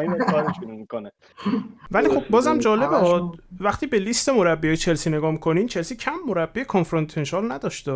[1.91, 3.23] ولی خب بازم جالبه
[3.61, 7.93] وقتی به لیست مربیای چلسی نگاه می‌کنین چلسی کم مربی کنفرانتنشال نداشته.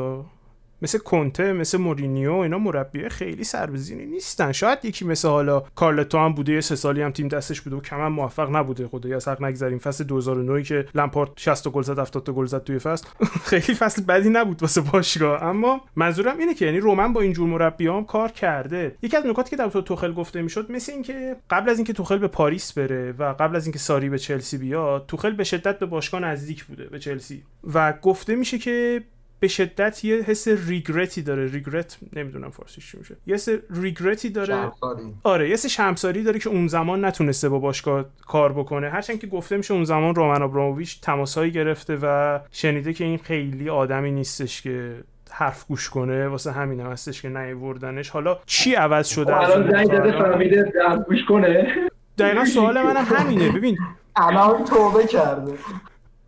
[0.84, 4.52] مثل کنته مثل مورینیو اینا مربی خیلی سربزینی نیستن.
[4.52, 7.80] شاید یکی مثل حالا کارلتو هم بوده یه سه سالی هم تیم دستش بوده و
[7.80, 8.88] کم موفق نبوده.
[8.88, 9.78] خدایی از حق نگذریم.
[9.78, 13.06] فصل 2009 که لمپارد 60 گل زد 70 گل زد توی فصل.
[13.50, 15.42] خیلی فصل بدی نبود واسه باشگاه.
[15.42, 18.96] اما منظورم اینه که یعنی رومن با اینجور مربیام کار کرده.
[19.02, 22.28] یکی از نکاتی که در توخل گفته می‌شد مثل اینکه قبل از اینکه توخل به
[22.28, 26.20] پاریس بره و قبل از اینکه ساری به چلسی بیاد توخل به شدت به باشگاه
[26.20, 27.42] نزدیک بوده به چلسی.
[27.74, 29.02] و گفته میشه که
[29.44, 31.46] به شدت یه حس ریگرتی داره.
[31.46, 33.16] ریگرت نمی‌دونم فارسیش چی میشه.
[33.26, 34.54] یه حس ریگرتی داره.
[34.54, 35.14] شمساری.
[35.22, 38.90] آره یه حس شمساری داره که اون زمان نتونسته با باشگاه کار بکنه.
[38.90, 43.70] هرچند که گفته میشه اون زمان رومن ابراموویچ تماسهایی گرفته و شنیده که این خیلی
[43.70, 44.94] آدمی نیستش که
[45.30, 49.70] حرف گوش کنه واسه همین هم هستش که نیوردنش حالا چی عوض شده؟ خب الان
[49.70, 50.72] زنگ داده فهمیده
[51.08, 51.74] گوش کنه.
[52.18, 53.52] دقیقا سوال منم همینه.
[53.52, 53.78] ببین
[54.16, 55.52] الان توبه کرده.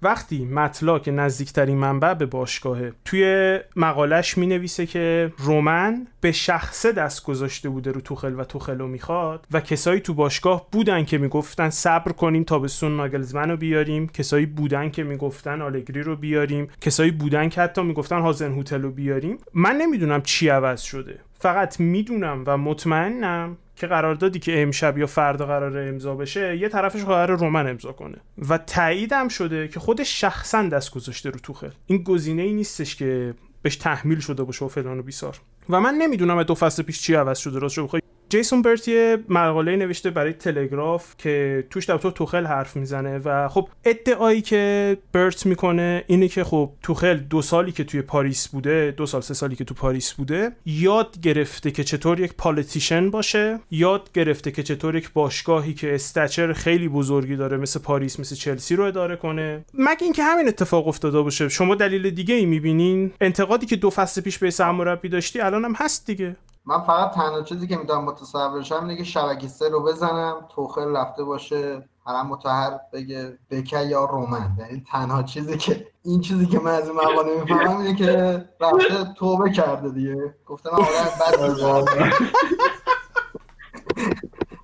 [0.02, 6.92] وقتی مطلا که نزدیکترین منبع به باشگاهه توی مقالش می نویسه که رومن به شخصه
[6.92, 11.70] دست گذاشته بوده رو توخل و توخلو می‌خواد و کسایی تو باشگاه بودن که می‌گفتن
[11.70, 17.48] صبر کنیم تابستون ناگلزمن رو بیاریم کسایی بودن که می‌گفتن آلگری رو بیاریم کسایی بودن
[17.48, 19.38] که حتی می‌گفتن هازن هوتل رو بیاریم.
[19.54, 21.18] من نمی‌دونم چی عوض شده.
[21.38, 27.04] فقط می‌دونم و مطمئنم که قراردادی که امشب یا فردا قرار امضا بشه یه طرفش
[27.04, 28.16] قرار رومن امضا کنه.
[28.48, 31.70] و تاییدم شده که خودش شخصا دست گذاشته رو توخل.
[31.86, 35.40] این گزینه ای نیستش که بهش تحمیل شده باشه و فلان و بیسار.
[35.70, 39.76] و من نمی‌دونم دو فصل پیش چی عوض شده راستش بخوای جیسون برت یه مقاله
[39.76, 45.46] نوشته برای تلگراف که توش در تو توخل حرف می‌زنه و خب ادعایی که برت
[45.46, 49.56] می‌کنه اینه که خب توخل دو سالی که توی پاریس بوده دو سال سه سالی
[49.56, 54.96] که تو پاریس بوده یاد گرفته که چطور یک politician باشه یاد گرفته که چطور
[54.96, 59.64] یک باشگاهی که stature خیلی بزرگی داره مثل پاریس مثل چلسی رو اداره کنه.
[59.74, 64.20] مگه اینکه همین اتفاق افتاده باشه؟ شما دلیل دیگه ای می‌بینین؟ انتقادی که دو فصل
[64.20, 66.36] پیش به سرمربی داشتی الان هم هست دیگه.
[66.68, 71.24] من فقط تنها چیزی که می‌دونم متصورشم اینه که شبکه سه رو بزنم توخل رفته
[71.24, 74.56] باشه حرم متحر بگه بکه یا رومن.
[74.58, 79.14] یعنی تنها چیزی که این چیزی که من از این مقاله می‌فهمم اینه که رفته
[79.16, 80.34] توبه کرده دیگه.
[80.46, 80.86] گفته من آدم
[81.20, 81.40] بد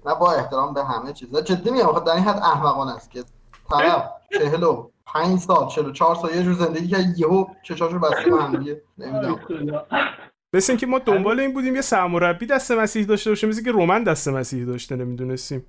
[0.06, 3.24] نه با احترام به همه چیز جدی میگم در این حد احمقانه است که
[3.70, 8.42] طرف چهلو پنج سال چهل چهار سال یه جور زندگی که یهو چشاشو بسته به
[8.42, 8.82] هم دیگه.
[8.98, 9.38] نمی‌دونم.
[10.54, 14.04] مثل اینکه ما دنبال این بودیم یه سرمربی دست مسیح داشته باشه مثل که رومن
[14.04, 15.66] دست مسیح داشته نمی‌دونستیم.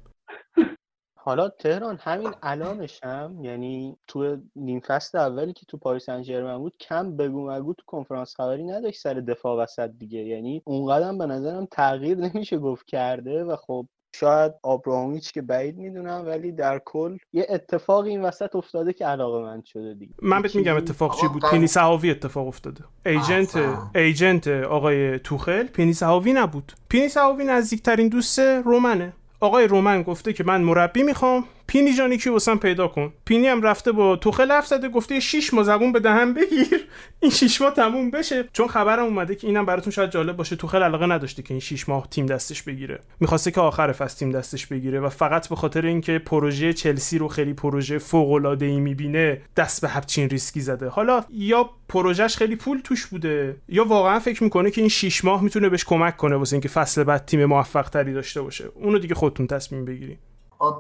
[1.26, 6.78] حالا تهران همین الانش هم یعنی تو نیم فصل اولی که تو پاریس سن بود
[6.78, 10.20] کم بگو مگو تو کنفرانس خبری نداشت سر دفاع وسط دیگه.
[10.20, 16.24] یعنی اونقدر به نظرم تغییر نمیشه گفت کرده و خب شاید آبراهامیچ که بعید می‌دونم
[16.28, 20.14] ولی در کل یه اتفاقی این وسط افتاده که علاقه من شده دیگه.
[20.22, 22.84] من بهت میگم اتفاق چی بود؟ پینی زهاوی اتفاق افتاده.
[23.06, 23.58] agent
[23.96, 26.74] agent آقای توخل پینی زهاوی نبود.
[26.90, 29.14] پینی زهاوی نزدیکترین دوست رومنه.
[29.40, 31.46] آقای رومن گفته که من مربی می‌خوام.
[31.68, 33.14] پینی جان یکی واسم پیدا کن.
[33.26, 36.88] پینی هم رفته با توخل حرف زده گفته شیش ماه زبون به دهن بگیر.
[37.20, 38.50] این شیش ماه تموم بشه.
[38.54, 41.90] چون خبرم اومده که اینم براتون شاید جالب باشه توخل علاقه نداشته که این شیش
[41.90, 43.00] ماه تیم دستش بگیره.
[43.20, 47.28] می‌خواسته که آخر فصل تیم دستش بگیره و فقط به خاطر اینکه پروژه چلسی رو
[47.28, 50.88] خیلی پروژه فوق العاده ای می‌بینه دست به همچین ریسکی زده.
[50.88, 55.44] حالا یا پروژهش خیلی پول توش بوده یا واقعا فکر می‌کنه که این شیش ماه
[55.44, 58.66] می‌تونه بهش کمک کنه واسه اینکه فصل بعد تیم موفق تری داشته باشه.
[58.74, 60.20] اونو دیگه خودتون تصمیم بگیرید.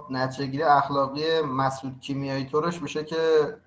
[0.09, 3.17] نتیجه گیری اخلاقی مسعود کیمیایی طورش میشه که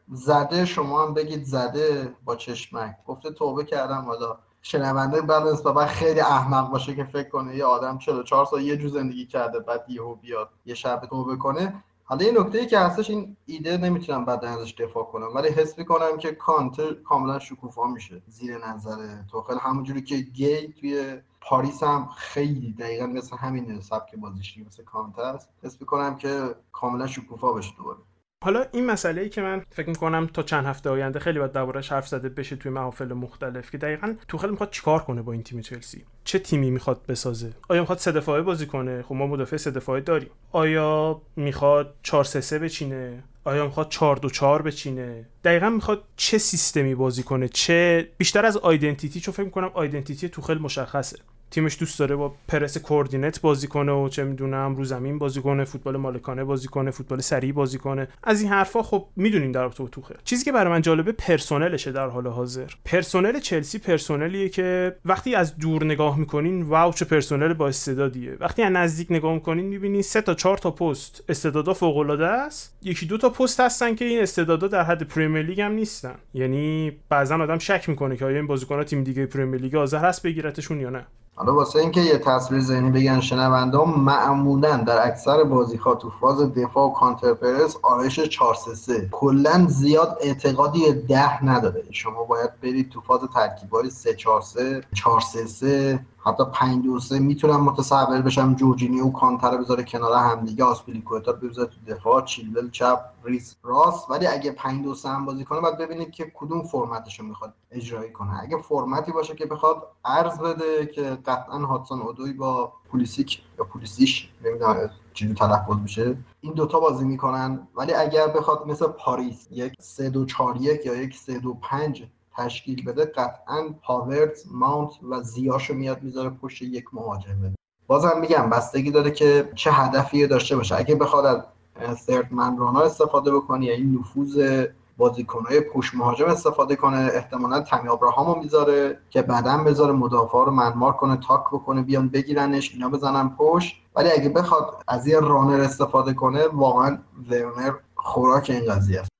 [0.08, 2.96] زده شما هم بگید زده با چشمک.
[3.06, 7.98] گفته توبه کردم حالا شنونده بعد نسبتا خیلی احمق باشه که فکر کنه یه آدم
[7.98, 11.82] 44 سال یه جو زندگی کرده بعد یهو بیاد یه شب توبه کنه.
[12.04, 15.78] حالا یه نکته ای که هستش این ایده نمی‌تونم بعد ازش دفاع کنم ولی حس
[15.78, 19.58] می‌کنم که کانت کاملا شکوفا میشه زیر نظر توخل.
[19.58, 25.50] همونجوری که گی توی پاریس هم خیلی دقیقا مثل همین سبک بازیشی مثل کانت است.
[25.62, 27.98] حس می‌کنم که کاملا شکوفا بشه دوباره.
[28.44, 31.92] حالا این مسئله ای که من فکر می‌کنم تا چند هفته آینده خیلی باید دربارش
[31.92, 35.60] حرف زده بشه توی محافل مختلف که دقیقا توخل می‌خواد چیکار کنه با این تیم
[35.60, 39.70] چلسی؟ چه تیمی می‌خواد بسازه؟ آیا می‌خواد سه دفاعه بازی کنه؟ خب ما مدافع سه
[39.70, 40.30] دفاعه داریم.
[40.52, 46.38] آیا می‌خواد 4 3 3 بچینه؟ آیا می‌خواد 4 2 4 بچینه؟ دقیقا می‌خواد چه
[46.38, 51.18] سیستمی بازی کنه؟ چه بیشتر از آیدنتیتی چون فکر می‌کنم آیدنتیتی توخل مشخصه.
[51.50, 55.64] تیمش دوست داره با press coordinated بازی کنه و چه می‌دونم رو زمین بازی کنه
[55.64, 58.08] فوتبال مالکانه بازی کنه فوتبال سریع بازی کنه.
[58.24, 61.92] از این حرفا خب می‌دونیم در رابطه با توخل چیزی که برای من جالبه پرسنلشه
[61.92, 62.70] در حال حاضر.
[62.84, 68.36] پرسنل چلسی پرسنلیه که وقتی از دور نگاه می‌کنین wow چه پرسنل با استعدادیه.
[68.40, 71.24] وقتی از نزدیک نگاه می‌کنین می‌بینین سه تا چهار تا پست.
[71.28, 72.78] استعدادا فوق العاده است.
[72.82, 76.14] یکی دو تا پست هستن که این استعدادا در حد پرمیر لیگ هم نیستن.
[76.34, 80.80] یعنی بعضا آدم شک می‌کنه که آیا این بازیکن‌ها تیم دیگه پرمیر لیگ هست بگیرتشون
[80.80, 81.06] یا نه.
[81.38, 86.54] حالا واسه اینکه یه تصویر ذهنی بگن شنونده معمولا در اکثر بازی ها تو فاز
[86.54, 91.82] دفاع و کانتر پرس آرش 4 3 کلا زیاد اعتقادی ده نداره.
[91.90, 97.18] شما باید برید تو فاز ترکیبای 3 4 3 4 3 حتی 5 2 3
[97.18, 102.70] می‌تونم متصور بشم جورجینیو و کانتر بذاره کنار همدیگه آسپیلیکوتا رو بذاره تو دفاع چیلول
[102.70, 104.10] چپ ریس راست.
[104.10, 107.54] ولی اگه 5 2 3 هم بازی کنه بعد ببینید که کدوم فرمتش رو می‌خواد
[107.70, 108.42] اجرایی کنه.
[108.42, 114.30] اگه فرمتی باشه که بخواد عرض بده که قطعا هاتسون اودوی با پولیسیک یا پولیسیش
[114.44, 117.68] نمی‌دونم چجوری تلفظ میشه این دوتا بازی می‌کنن.
[117.76, 122.08] ولی اگر بخواد مثل پاریس یک 3 2 4 1 یا یک 3 2 5
[122.36, 127.54] تشکیل بده قطعا هاورت ماونت و زیاشو میاد می‌ذاره پشت یک مهاجم.
[127.86, 130.76] بازم میگم بستگی داره که چه هدفی داشته باشه.
[130.76, 131.46] اگه بخواد
[131.80, 134.64] از سرد منرانا استفاده بکنی یا این نفوذ
[134.98, 140.92] بازیکنهای پوش مهاجم استفاده کنه احتمالا تمی ابراهامو می‌ذاره که بعدا بذاره مدافع رو منمار
[140.92, 143.82] کنه تاک بکنه بیان بگیرنش اینا بزنن پشت.
[143.96, 146.98] ولی اگه بخواد از یه رانر استفاده کنه واقعا
[147.30, 149.10] ورنر خوراک این قضیه است.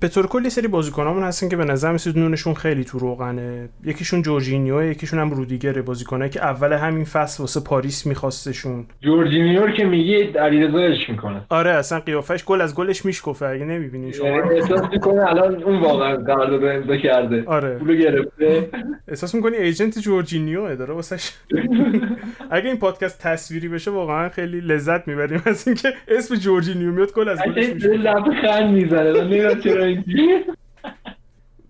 [0.00, 3.68] به طور کلی سری بازیکنامون هستن که به نظر میرسید نونشون خیلی تو روغنه.
[3.84, 5.82] یکیشون جورجینیو یکیشون هم رودیگره.
[5.82, 8.86] بازیکنایی که اول همین فصل واسه پاریس میخواستشون.
[9.00, 11.40] جورجینیو که میگی علیرضا می‌کنه.
[11.48, 13.46] آره اصلا قیافش گل از گلش میشکفه.
[13.46, 14.26] اگه نمی‌بینین شما.
[14.26, 17.42] یعنی احساس می‌کنه الان اون واقعا قرارداد امضا کرده.
[17.46, 17.78] آره.
[17.78, 18.68] پولو گرفته.
[19.08, 21.32] احساس می‌کنی agent جورجینیو داره واسش.
[22.50, 27.28] اگه این پادکست تصویری بشه واقعا خیلی لذت می‌بریم از اینکه اسم جورجینیو میاد گل
[27.28, 29.93] از گلش میشکفه.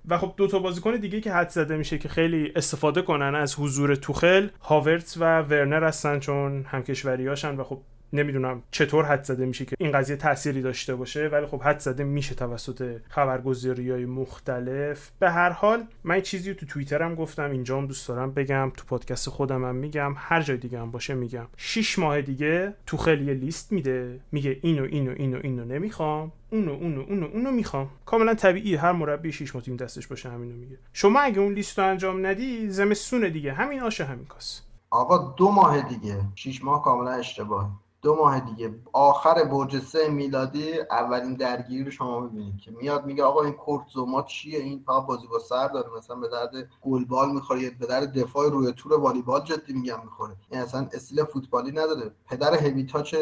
[0.09, 3.55] و خب دو تا بازیکن دیگه که حد زده میشه که خیلی استفاده کنن از
[3.59, 7.81] حضور توخل هاورتس و ورنر هستن چون همکشوریاشن و خب
[8.15, 12.05] نمی‌دونم چطور حد زده میشه که این قضیه تأثیری داشته باشه ولی خب حد زده
[12.05, 15.11] میشه توسط خبرگزاری های مختلف.
[15.19, 19.31] به هر حال من چیزی تو توییترم گفتم اینجا هم دوست دارم بگم تو پادکست
[19.31, 21.47] خودم هم میگم هر جای دیگه هم باشه میگم.
[21.57, 27.01] شیش ماه دیگه تو خیلی لیست میده میگه اینو اینو اینو اینو نمی‌خوام اونو اونو
[27.01, 27.91] اونو اونو می‌خوام.
[28.07, 30.79] کاملا طبیعی هر مربی شیش تیم دستش باشه همینو میگه.
[30.93, 33.53] شما اگه اون لیست رو انجام ندی زمستون دیگه.
[33.53, 34.63] همین آشه همین کاس.
[34.91, 36.21] آقا دو ماه دیگه.
[36.35, 37.71] شیش ماه کاملا اشتباهه.
[38.05, 38.75] دو ماه دیگه.
[38.93, 43.89] آخر برج سه میلادی اولین درگیری رو شما می‌بینید که میاد میگه آقا این کورت
[43.89, 46.51] زوما چیه؟ این فقط بازی با سر داره مثلا به درد
[46.83, 50.37] گلبال می‌خوره به درد دفاع روی تور والیبال جدی میگم می‌خوره.
[50.51, 52.11] این اصلا استیل فوتبالی نداره.
[52.27, 53.15] پدر هویتاچ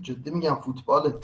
[0.00, 1.14] جدی میگم فوتباله.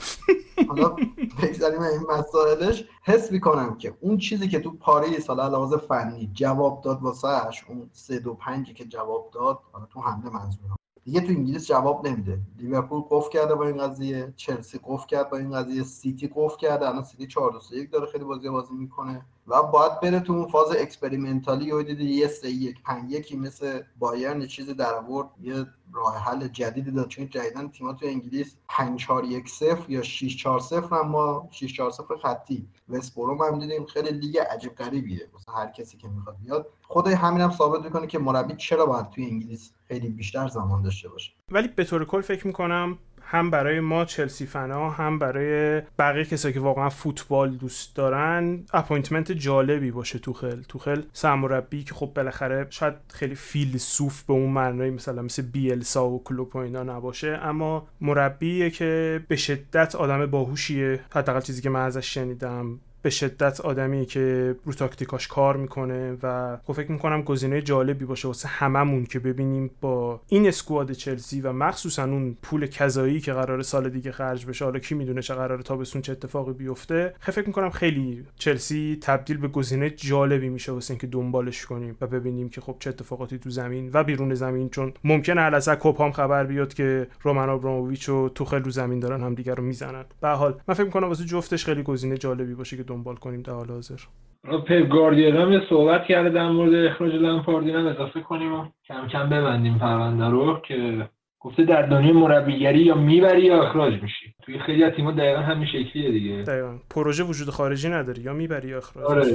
[0.67, 0.95] حالا
[1.41, 2.85] بگذاریم این مسائلش.
[3.03, 7.89] حس می‌کنم که اون چیزی که تو پاریس حالا لحاظ فنی جواب داد واسهش اون
[7.93, 9.59] سه دو پنجی که جواب داد
[9.89, 10.75] تو حمله منظورم.
[11.07, 12.39] دیگه تو انگلیس جواب نمیده.
[12.57, 16.87] لیورپول قفل کرده با این قضیه چلسی قفل کرد با این قضیه سیتی قفل کرده
[16.89, 19.25] الان سیتی 4 2 1 داره خیلی بازی بازی می‌کنه.
[19.47, 23.35] و باید بره تو اون فاز experimental ی و دیدی یه 3 1 5 1
[23.35, 27.07] مثل بایرن چیزی در آورد یه راه حل جدیدی داد.
[27.07, 31.47] چون جدیدن تیم‌ها تو انگلیس 5 4 1 0 یا 6 4 0 هم ما
[31.51, 32.67] 6 4 0 خطی.
[32.89, 35.29] وست بروم هم دیدیم خیلی لیگ عجیب غریبیه.
[35.33, 36.67] واسه هر کسی که می‌خواد بیاد.
[36.87, 41.09] خود همین هم ثابت می‌کنه که مربی چرا باید توی انگلیس خیلی بیشتر زمان داشته
[41.09, 41.31] باشه.
[41.51, 42.97] ولی به طور کل فکر می‌کنم
[43.29, 49.31] هم برای ما چلسی فنا هم برای بقیه کسایی که واقعا فوتبال دوست دارن appointment
[49.31, 50.61] جالبی باشه توخل.
[50.61, 56.23] توخل سرمربی که خب بالاخره شاید خیلی فیلسوف به اون معنای مثلا مثل بیلسا و
[56.23, 60.99] کلوپ و اینا نباشه اما مربیه که به شدت آدم باهوشیه.
[61.11, 62.79] حداقل چیزی که من ازش شنیدم.
[63.01, 68.27] به شدت آدمی که رو تاکتیکاش کار می‌کنه و خب فکر می‌کنم گزینه جالبی باشه
[68.27, 73.61] واسه هممون که ببینیم با این squad چلسی و مخصوصا اون پول کذایی که قرار
[73.61, 77.13] سال دیگه خرج بشه حالا کی می‌دونه چه قرار تابستون چه اتفاقی بیفته.
[77.19, 82.07] خیلی فکر می‌کنم خیلی چلسی تبدیل به گزینه جالبی میشه واسه اینکه دنبالش کنیم و
[82.07, 86.43] ببینیم که خب چه اتفاقاتی تو زمین و بیرون زمین چون ممکنه علاسا کوپام خبر
[86.43, 90.05] بیاد که رومن ابراموویچ و توخل رو زمین دارن هم دیگر رو می‌زنن.
[90.21, 93.53] به حال من فکر می‌کنم واسه جفتش خیلی گزینه جالبی باشه که دنبال کنیم در
[93.53, 93.95] حال حاضر.
[94.43, 99.07] پپ گاردیولا هم یه صحبت کرده در مورد اخراج لمپاردی هم اضافه کنیم و کم
[99.07, 104.33] کم ببندیم پرونده رو که گفته در دنیای مربیگری یا می‌بری یا اخراج میشی.
[104.43, 106.43] توی خیلی از تیم‌ها دقیقا همین شکلیه دیگه.
[106.43, 106.77] دقیقا.
[106.89, 108.21] پروژه وجود خارجی نداری.
[108.21, 109.25] یا می‌بری یا اخراج آره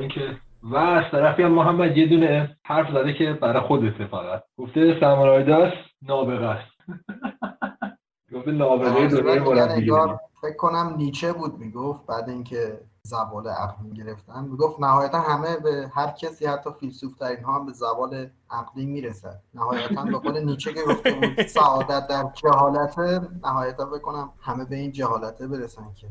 [0.00, 0.20] اینکه
[0.62, 4.42] و از طرفی هم محمد یه دونه حرف زده که برای خودته فقط.
[4.58, 6.76] گفته سامرایداس نابغه است.
[8.34, 10.14] گفته نابغه دنیای مربیگری.
[10.42, 14.44] فکر کنم نیچه بود می‌گفت بعد اینکه زوال عقلی گرفتن.
[14.44, 19.42] می‌گفت نهایتا همه به هر کسی حتی فیلسوف ترین ها هم به زوال عقلی می‌رسد.
[19.54, 24.92] نهایتا به قول نیچه که گفته بود سعادت در جهالته نهایتا بکنم همه به این
[24.92, 26.08] جهالته برسن که.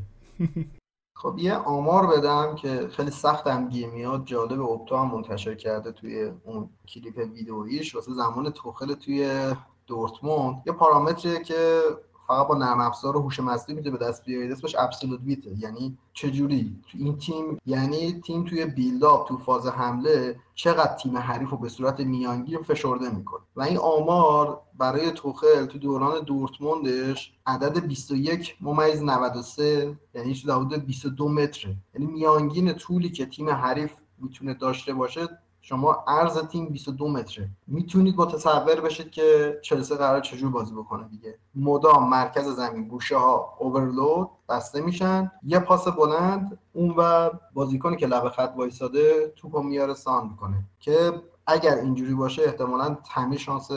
[1.16, 4.24] خب یه آمار بدم که خیلی سخت هم میاد.
[4.24, 7.94] جالب اپتا هم منتشر کرده توی اون کلیپ ویدئوییش.
[7.94, 9.54] واسه زمان توخل توی
[9.86, 10.62] دورتموند.
[10.66, 11.80] یه پارامتریه که
[12.26, 15.98] فقط با نرم افزار و هوش مصنوعی می‌تونه به دست بیارید اسمش ابسولوت ویت یعنی
[16.12, 21.56] چجوری؟ تو این تیم یعنی تیم توی بیلداپ تو فاز حمله چقدر تیم حریف رو
[21.56, 23.40] به صورت میانگین فشرده می‌کنه.
[23.56, 31.28] و این آمار برای توخل تو دوران دورتموندش عدد 21 ممیز 93 یعنی حدود 22
[31.28, 31.76] متره.
[31.94, 35.28] یعنی میانگین طولی که تیم حریف می‌تونه داشته باشه
[35.68, 37.48] شما عرض تیم 22 متره.
[37.66, 41.38] می‌تونید متصور بشید که چلسی قرار چجور بازی بکنه دیگه.
[41.54, 45.32] مدام مرکز زمین گوشه ها اوورلود بسته میشن.
[45.42, 50.64] یه پاس بلند اون و بازیکنی که لب خط وایساده توپو میاره سان می‌کنه.
[50.80, 53.68] که اگر اینجوری باشه احتمالا تمی شانس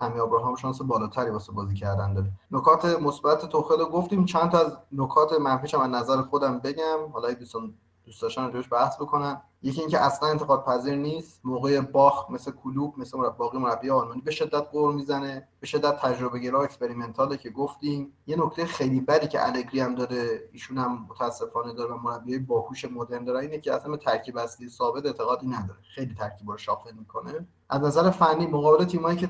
[0.00, 2.30] تمی ابراهام شانس بالاتری واسه بازی کردن داره.
[2.50, 4.24] نکات مثبت توخل گفتیم.
[4.24, 7.12] چند تا از نکات منفیش من نظر خودم بگم.
[7.12, 7.74] حالا دوستان
[8.04, 9.40] دوست داشتن بحث بکنن.
[9.62, 14.30] یکی اینکه اصلا انتقاد پذیر نیست موقع باخ مثل کلوب مثل باقی مربی آلمانی به
[14.30, 18.12] شدت قور می‌زنه به شدت تجربه گرا اکسپریمنتاله که گفتیم.
[18.26, 22.84] یه نکته خیلی بدی که الگری هم داره ایشون هم متاسفانه داره و مربی باهوش
[22.84, 25.78] مدرن داره اینه که اصلا ترکیب اصلی ثابت اعتقادی نداره.
[25.94, 27.46] خیلی ترکیب رو شافل می‌کنه.
[27.68, 29.28] از نظر فنی مقابل تیمایی که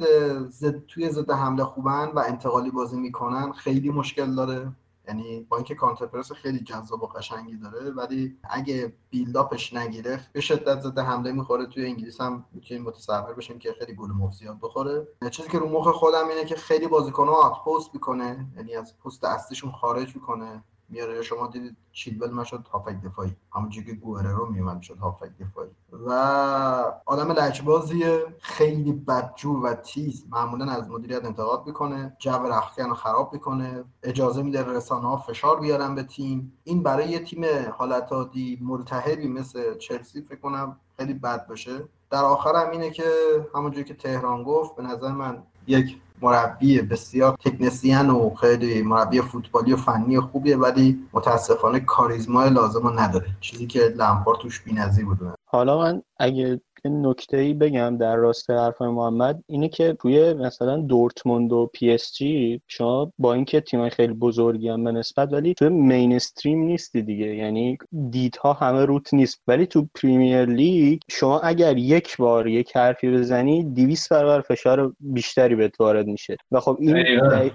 [0.48, 4.72] زد توی ضد حمله خوبن و انتقالی بازی می‌کنن خیلی مشکل داره.
[5.08, 10.80] یعنی با اینکه کانتر خیلی جذاب و قشنگی داره ولی اگه بیلداپش نگیره به شدت
[10.80, 11.66] ضد حمله می‌خوره.
[11.66, 15.08] توی انگلیس هم می‌تونیم متصور بشیم که خیلی گل مفزیات بخوره.
[15.30, 19.24] چیزی که رو مخ خودم اینه که خیلی بازیکن‌ها آت پست می‌کنه یعنی از پست
[19.24, 20.64] اصلیشون خارج می‌کنه.
[20.88, 21.22] میاره.
[21.22, 23.36] شما دیدید چیلول مشد هافک دفاعی.
[23.52, 25.70] همونجوری که گوئررو میومد شد هافک دفاعی.
[26.06, 26.12] و
[27.06, 28.04] آدم لجبازی
[28.40, 30.26] خیلی بدجور و تیز.
[30.30, 32.16] معمولا از مدیریت انتقاد می‌کنه.
[32.18, 33.84] جو رختکن رو خراب می‌کنه.
[34.02, 36.52] اجازه میده رسانه ها فشار بیارن به تیم.
[36.64, 37.44] این برای یه تیم
[37.78, 41.88] حالت عادی ملتهبی مثل چلسی فکر کنم خیلی بد باشه.
[42.10, 43.04] در آخر هم اینه که
[43.54, 49.72] همونجوری که تهران گفت به نظر من یک مربی بسیار tactician و خیلی مربی فوتبالی
[49.72, 53.26] و فنی خوبیه ولی متاسفانه کاریزما لازم رو نداره.
[53.40, 55.18] چیزی که لمپارد توش بی‌نظیر بود.
[55.44, 61.52] حالا من اگه نکته ای بگم در راستای حرف محمد اینه که توی مثلا دورتموند
[61.52, 65.68] و پی اس جی شما با اینکه تیمای خیلی بزرگی هم به نسبت ولی توی
[65.68, 67.34] mainstream نیستی دیگه.
[67.34, 67.78] یعنی
[68.10, 69.42] دیدها همه روت نیست.
[69.46, 75.54] ولی تو پریمیر لیگ شما اگر یک بار یک حرفی بزنی 200 برابر فشار بیشتری
[75.54, 76.36] بهت وارد میشه.
[76.52, 77.50] و خب این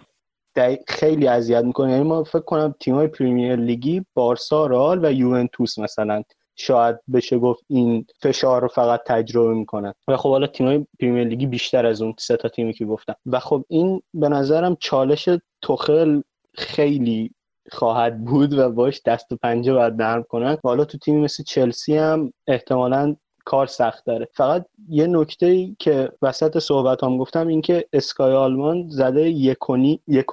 [0.88, 1.92] خیلی اذیت می‌کنه.
[1.92, 6.24] یعنی ما فکر کنم تیمای پریمیر لیگی بارسا رال و یوونتوس مثلا.
[6.62, 11.45] شاید بشه گفت این فشار رو فقط تجربه می‌کنن و خب حالا تیمای پریمیر لیگی
[11.47, 13.16] بیشتر از اون سه تا تیمی که گفتم.
[13.26, 15.30] و خب این به نظرم چالش
[15.62, 16.22] تخل
[16.53, 17.32] خیلی
[17.72, 20.57] خواهد بود و باش دست و پنجه باید نرم کنن.
[20.64, 23.16] حالا تو تیمی مثل چلسی هم احتمالا
[23.52, 24.28] کار سخت داره.
[24.34, 29.56] فقط یه نکته ای که وسط صحبت هم گفتم این که اسکای آلمان زده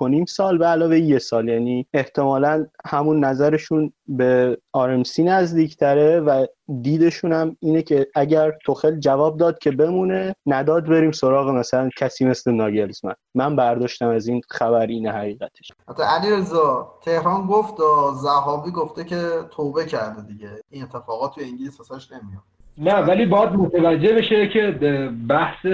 [0.01, 1.49] و نیم سال به علاوه یه سال.
[1.49, 6.47] یعنی احتمالا همون نظرشون به آرمسی نزدیکتره و
[6.83, 12.25] دیدشون هم اینه که اگر توخل جواب داد که بمونه نداد بریم سراغ مثلا کسی
[12.25, 13.15] مثل ناگلزمن.
[13.35, 15.73] من برداشتم از این خبر اینه حقیقتش.
[15.89, 17.75] حتی علی رضا تهران گفت
[18.23, 20.51] زهابی گفته که توبه کرده دیگه.
[20.71, 22.43] این اتفاقات تو انگلیس واسش نمیاد.
[22.81, 24.71] نه ولی باید متوجه بشه که
[25.29, 25.67] بحث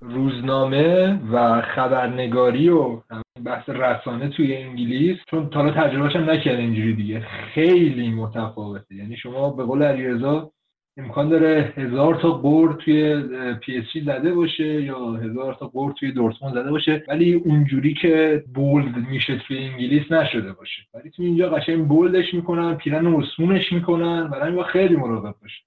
[0.00, 3.00] روزنامه و خبرنگاری و
[3.44, 7.20] بحث رسانه توی انگلیس چون تا تجربهش هم اینجوری دیگه.
[7.54, 8.94] خیلی متفاوته.
[8.94, 10.50] یعنی شما به قول علیرضا
[10.98, 13.22] امکان داره هزار تا برد توی
[13.60, 18.44] پی اس زده باشه یا هزار تا برد توی دورتموند زده باشه ولی اونجوری که
[18.54, 20.82] bold میشه توی انگلیس نشده باشه.
[20.94, 25.62] ولی تو اینجا قشنگ bold ش می‌کنن پیرهن عثمونش می‌کنن باید خیلی مراقب باشه.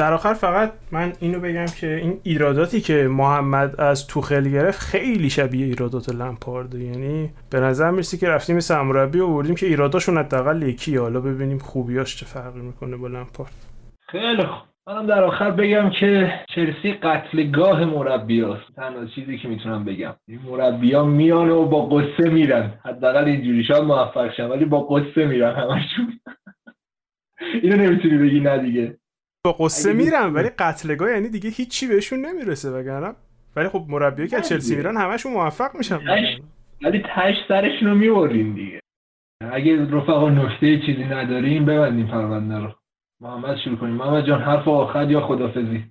[0.00, 5.30] در آخر فقط من اینو بگم که این ایراداتی که محمد از توخل گرفت خیلی
[5.30, 10.62] شبیه ایرادات لمپارد یعنی به نظر می‌رسی که رفتیم مثل مربی آوردیم که ایراداشون حداقل
[10.62, 10.96] یکی.
[10.96, 13.52] حالا ببینیم خوبیاش چه فرقی می‌کنه با لمپارد.
[14.08, 14.68] خیلی خوب.
[14.86, 20.14] منم در آخر بگم که چلسی قتلگاه مربی هست تنها چیزی که می‌تونم بگم.
[20.28, 22.74] این مربی ها میان و با قصه میرن.
[22.84, 23.64] حداقل اینجوری.
[23.64, 26.20] شاید موفق شن ولی با قصه میرن همشون.
[27.62, 28.99] اینو نمی‌تونی بگی نه دیگه.
[29.44, 33.14] با قصه میرن ولی قتلگاه یعنی دیگه هیچی بهشون نمی‌رسه وگرنه.
[33.56, 35.98] ولی خب مربی که چلسی میرن همشون موفق میشن.
[36.82, 38.80] ولی تش سرشون رو می‌برین دیگه.
[39.52, 42.72] اگه رفقا نکته چیزی نداریم ببندیم پرونده رو.
[43.20, 43.94] محمد شروع کنیم.
[43.94, 45.84] محمد جان حرف آخر یا خدافزی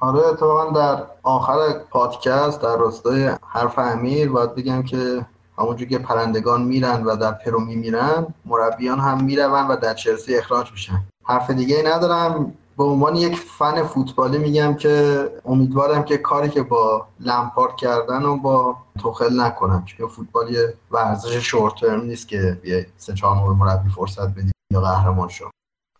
[0.00, 1.54] آره اتفاقا در آخر
[1.90, 5.26] پادکست در راستای حرف امیر باید بگم که
[5.58, 10.72] همونجور که پرندگان میرن و در پرو میمیرن مربیان هم میرون و در چلسی اخراج
[10.72, 11.02] میشن.
[11.24, 12.52] حرف دیگه ندارم.
[12.76, 18.36] به عنوان یک فن فوتبالی میگم که امیدوارم که کاری که با لمپارد کردن و
[18.36, 20.56] با توخل نکنن چون فوتبال
[20.90, 25.50] ورزش شورت ترم نیست که بیای سه چهار ماه مربی فرصت بدی یا قهرمان شو.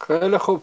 [0.01, 0.63] خیلی خوب.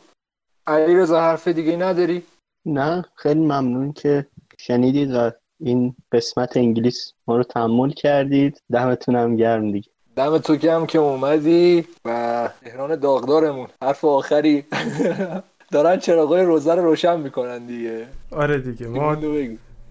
[0.67, 2.23] علی رضا حرف دیگه نداری؟
[2.65, 8.61] نه خیلی ممنون که شنیدید و این قسمت انگلیس ما رو تحمل کردید.
[8.71, 9.89] دمتون هم گرم دیگه.
[10.15, 13.67] دم تو گرم که اومدی و تهران داغدارمون.
[13.81, 14.65] حرف آخری.
[15.73, 18.05] دارن چراغای روزه رو روشن می‌کنن دیگه.
[18.31, 18.87] آره دیگه.
[18.87, 19.17] ما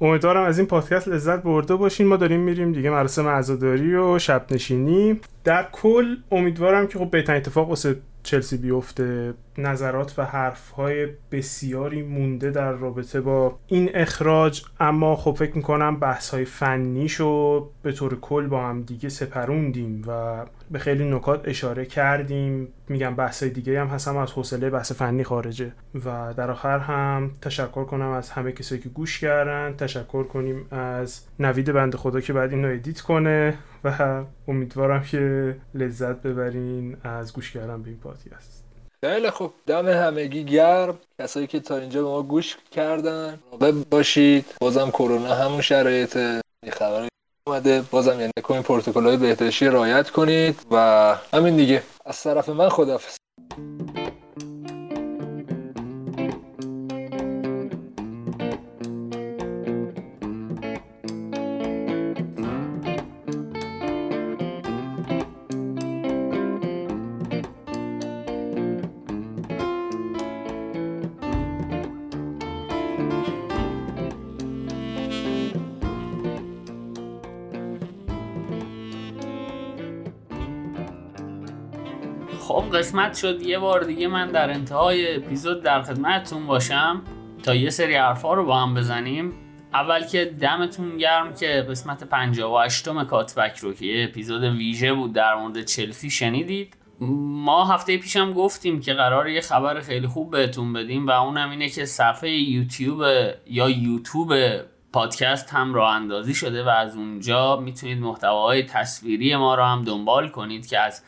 [0.01, 2.07] امیدوارم از این پادکست لذت برده باشین.
[2.07, 7.41] ما داریم میریم دیگه مراسم عزاداری و شب نشینی در کل امیدوارم که خب بهترین
[7.41, 14.63] اتفاق واسه چلسی بیفته نظرات و حرفهای بسیاری مونده در رابطه با این اخراج.
[14.81, 16.01] اما خب فکر می‌کنم
[16.33, 22.69] های فنیشو به طور کل با هم دیگه سپروندیم و به خیلی نکات اشاره کردیم.
[22.89, 25.73] میگم بحث دیگه هم هستم از حوصله بحث فنی خارجه.
[26.05, 29.77] و در آخر هم تشکر کنم از همه کسایی که گوش کردن.
[29.77, 33.59] تشکر کنیم از نوید بند خدا که بعد اینو edit کنه.
[33.85, 38.63] و امیدوارم که لذت ببرین از گوش کردن به این پادکست
[39.05, 39.55] خیلی خوب.
[39.67, 40.99] دم همگی گرم.
[41.19, 43.39] کسایی که تا اینجا به ما گوش کردن
[43.91, 44.45] باشید.
[44.61, 46.19] بازم کرونا همون شرایط
[46.73, 47.09] خبر
[47.47, 47.83] اومده.
[47.91, 50.77] بازم یعنی کنید پروتکل های بهداشتی رعایت کنید و
[51.33, 51.83] همین دیگه.
[52.07, 53.17] از طرف من خدافظ
[82.51, 83.43] قسمت شد.
[83.43, 87.03] یه بار دیگه من در انتهای اپیزود در خدمتتون باشم.
[87.43, 89.33] تا یه سری حرفا رو با هم بزنیم.
[89.75, 95.35] اول که دمتون گرم که قسمت 58 م کاتبک رو که اپیزود ویژه بود در
[95.35, 96.77] مورد چلسی شنیدید.
[97.01, 101.69] ما هفته پیشم گفتیم که قرار یه خبر خیلی خوب بهتون بدیم و اونم اینه
[101.69, 103.03] که صفحه یوتیوب
[103.47, 104.35] یا یوتیوب
[104.93, 110.29] پادکست هم راه اندازی شده و از اونجا می‌تونید محتواهای تصویری ما رو هم دنبال
[110.29, 111.03] کنید که از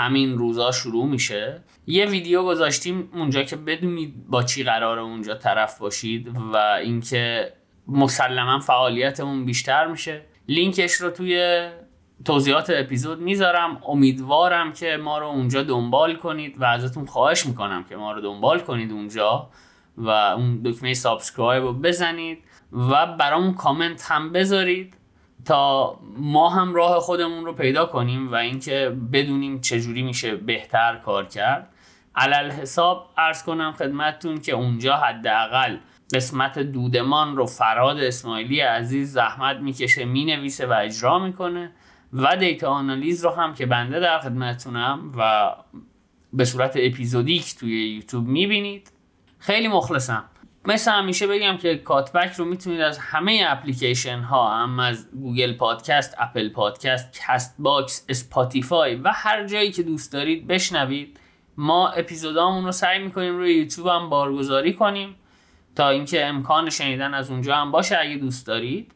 [0.00, 1.62] همین روزا شروع میشه.
[1.86, 7.52] یه ویدیو گذاشتیم اونجا که بدونید با چی قراره اونجا طرف باشید و اینکه
[7.88, 10.22] مسلما فعالیتمون بیشتر میشه.
[10.48, 11.68] لینکش رو توی
[12.24, 13.80] توضیحات اپیزود می‌ذارم.
[13.88, 18.60] امیدوارم که ما رو اونجا دنبال کنید و ازتون خواهش می‌کنم که ما رو دنبال
[18.60, 19.50] کنید اونجا
[19.96, 22.38] و اون دکمه subscribe رو بزنید
[22.72, 24.96] و برامون کامنت هم بذارید.
[25.44, 31.26] تا ما هم راه خودمون رو پیدا کنیم و اینکه بدونیم چجوری میشه بهتر کار
[31.26, 31.68] کرد.
[32.14, 35.76] علل حساب ارز کنم خدمتتون که اونجا حداقل
[36.14, 41.72] قسمت دودمان رو فراد اسماعیلی عزیز زحمت می‌کشه می‌نویسه و اجرا می‌کنه
[42.12, 45.50] و دیتا آنالیز رو هم که بنده در خدمتتونم و
[46.32, 48.92] به صورت اپیزودیک توی یوتیوب می‌بینید.
[49.38, 50.24] خیلی مخلصم.
[50.64, 56.14] مثل همیشه بگم که کاتبک رو می‌تونید از همه اپلیکیشن ها هم از گوگل پادکست،
[56.18, 61.20] اپل پادکست، کست باکس، اسپاتیفای و هر جایی که دوست دارید بشنوید.
[61.56, 65.16] ما اپیزودامون رو سعی می‌کنیم روی یوتیوب هم بارگذاری کنیم
[65.76, 68.92] تا اینکه امکان شنیدن از اونجا هم باشه اگه دوست دارید.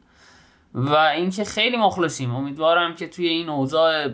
[0.74, 2.34] و اینکه خیلی مخلصیم.
[2.34, 4.08] امیدوارم که توی این اوضاع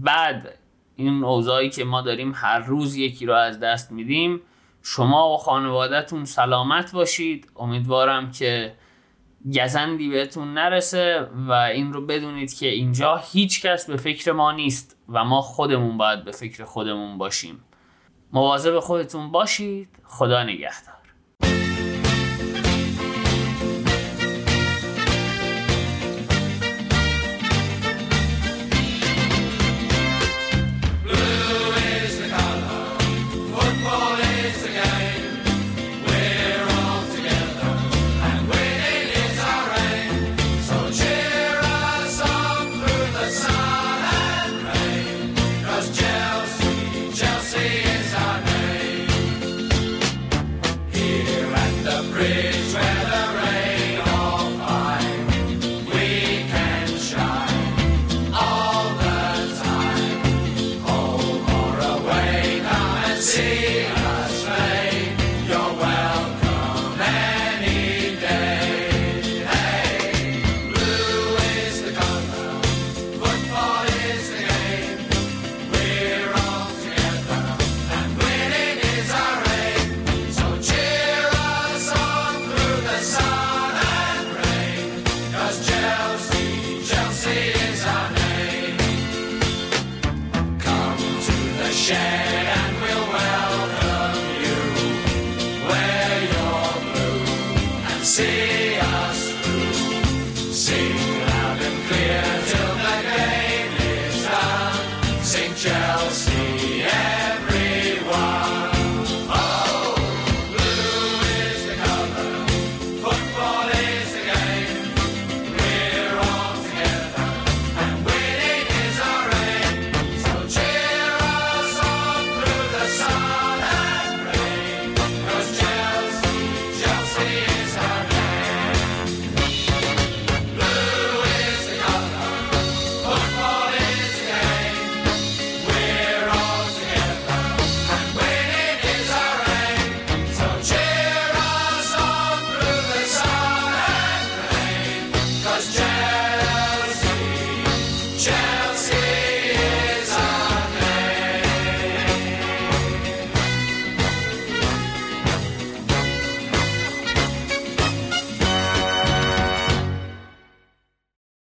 [0.00, 0.58] بد
[0.96, 4.40] این اوضاعی که ما داریم هر روز یکی رو از دست میدیم.
[4.86, 7.50] شما و خانوادهتون سلامت باشید.
[7.56, 8.74] امیدوارم که
[9.56, 14.96] گزندی بهتون نرسه و این رو بدونید که اینجا هیچ کس به فکر ما نیست
[15.08, 17.64] و ما خودمون باید به فکر خودمون باشیم.
[18.32, 19.88] مواظب خودتون باشید.
[20.04, 20.93] خدا نگهدار.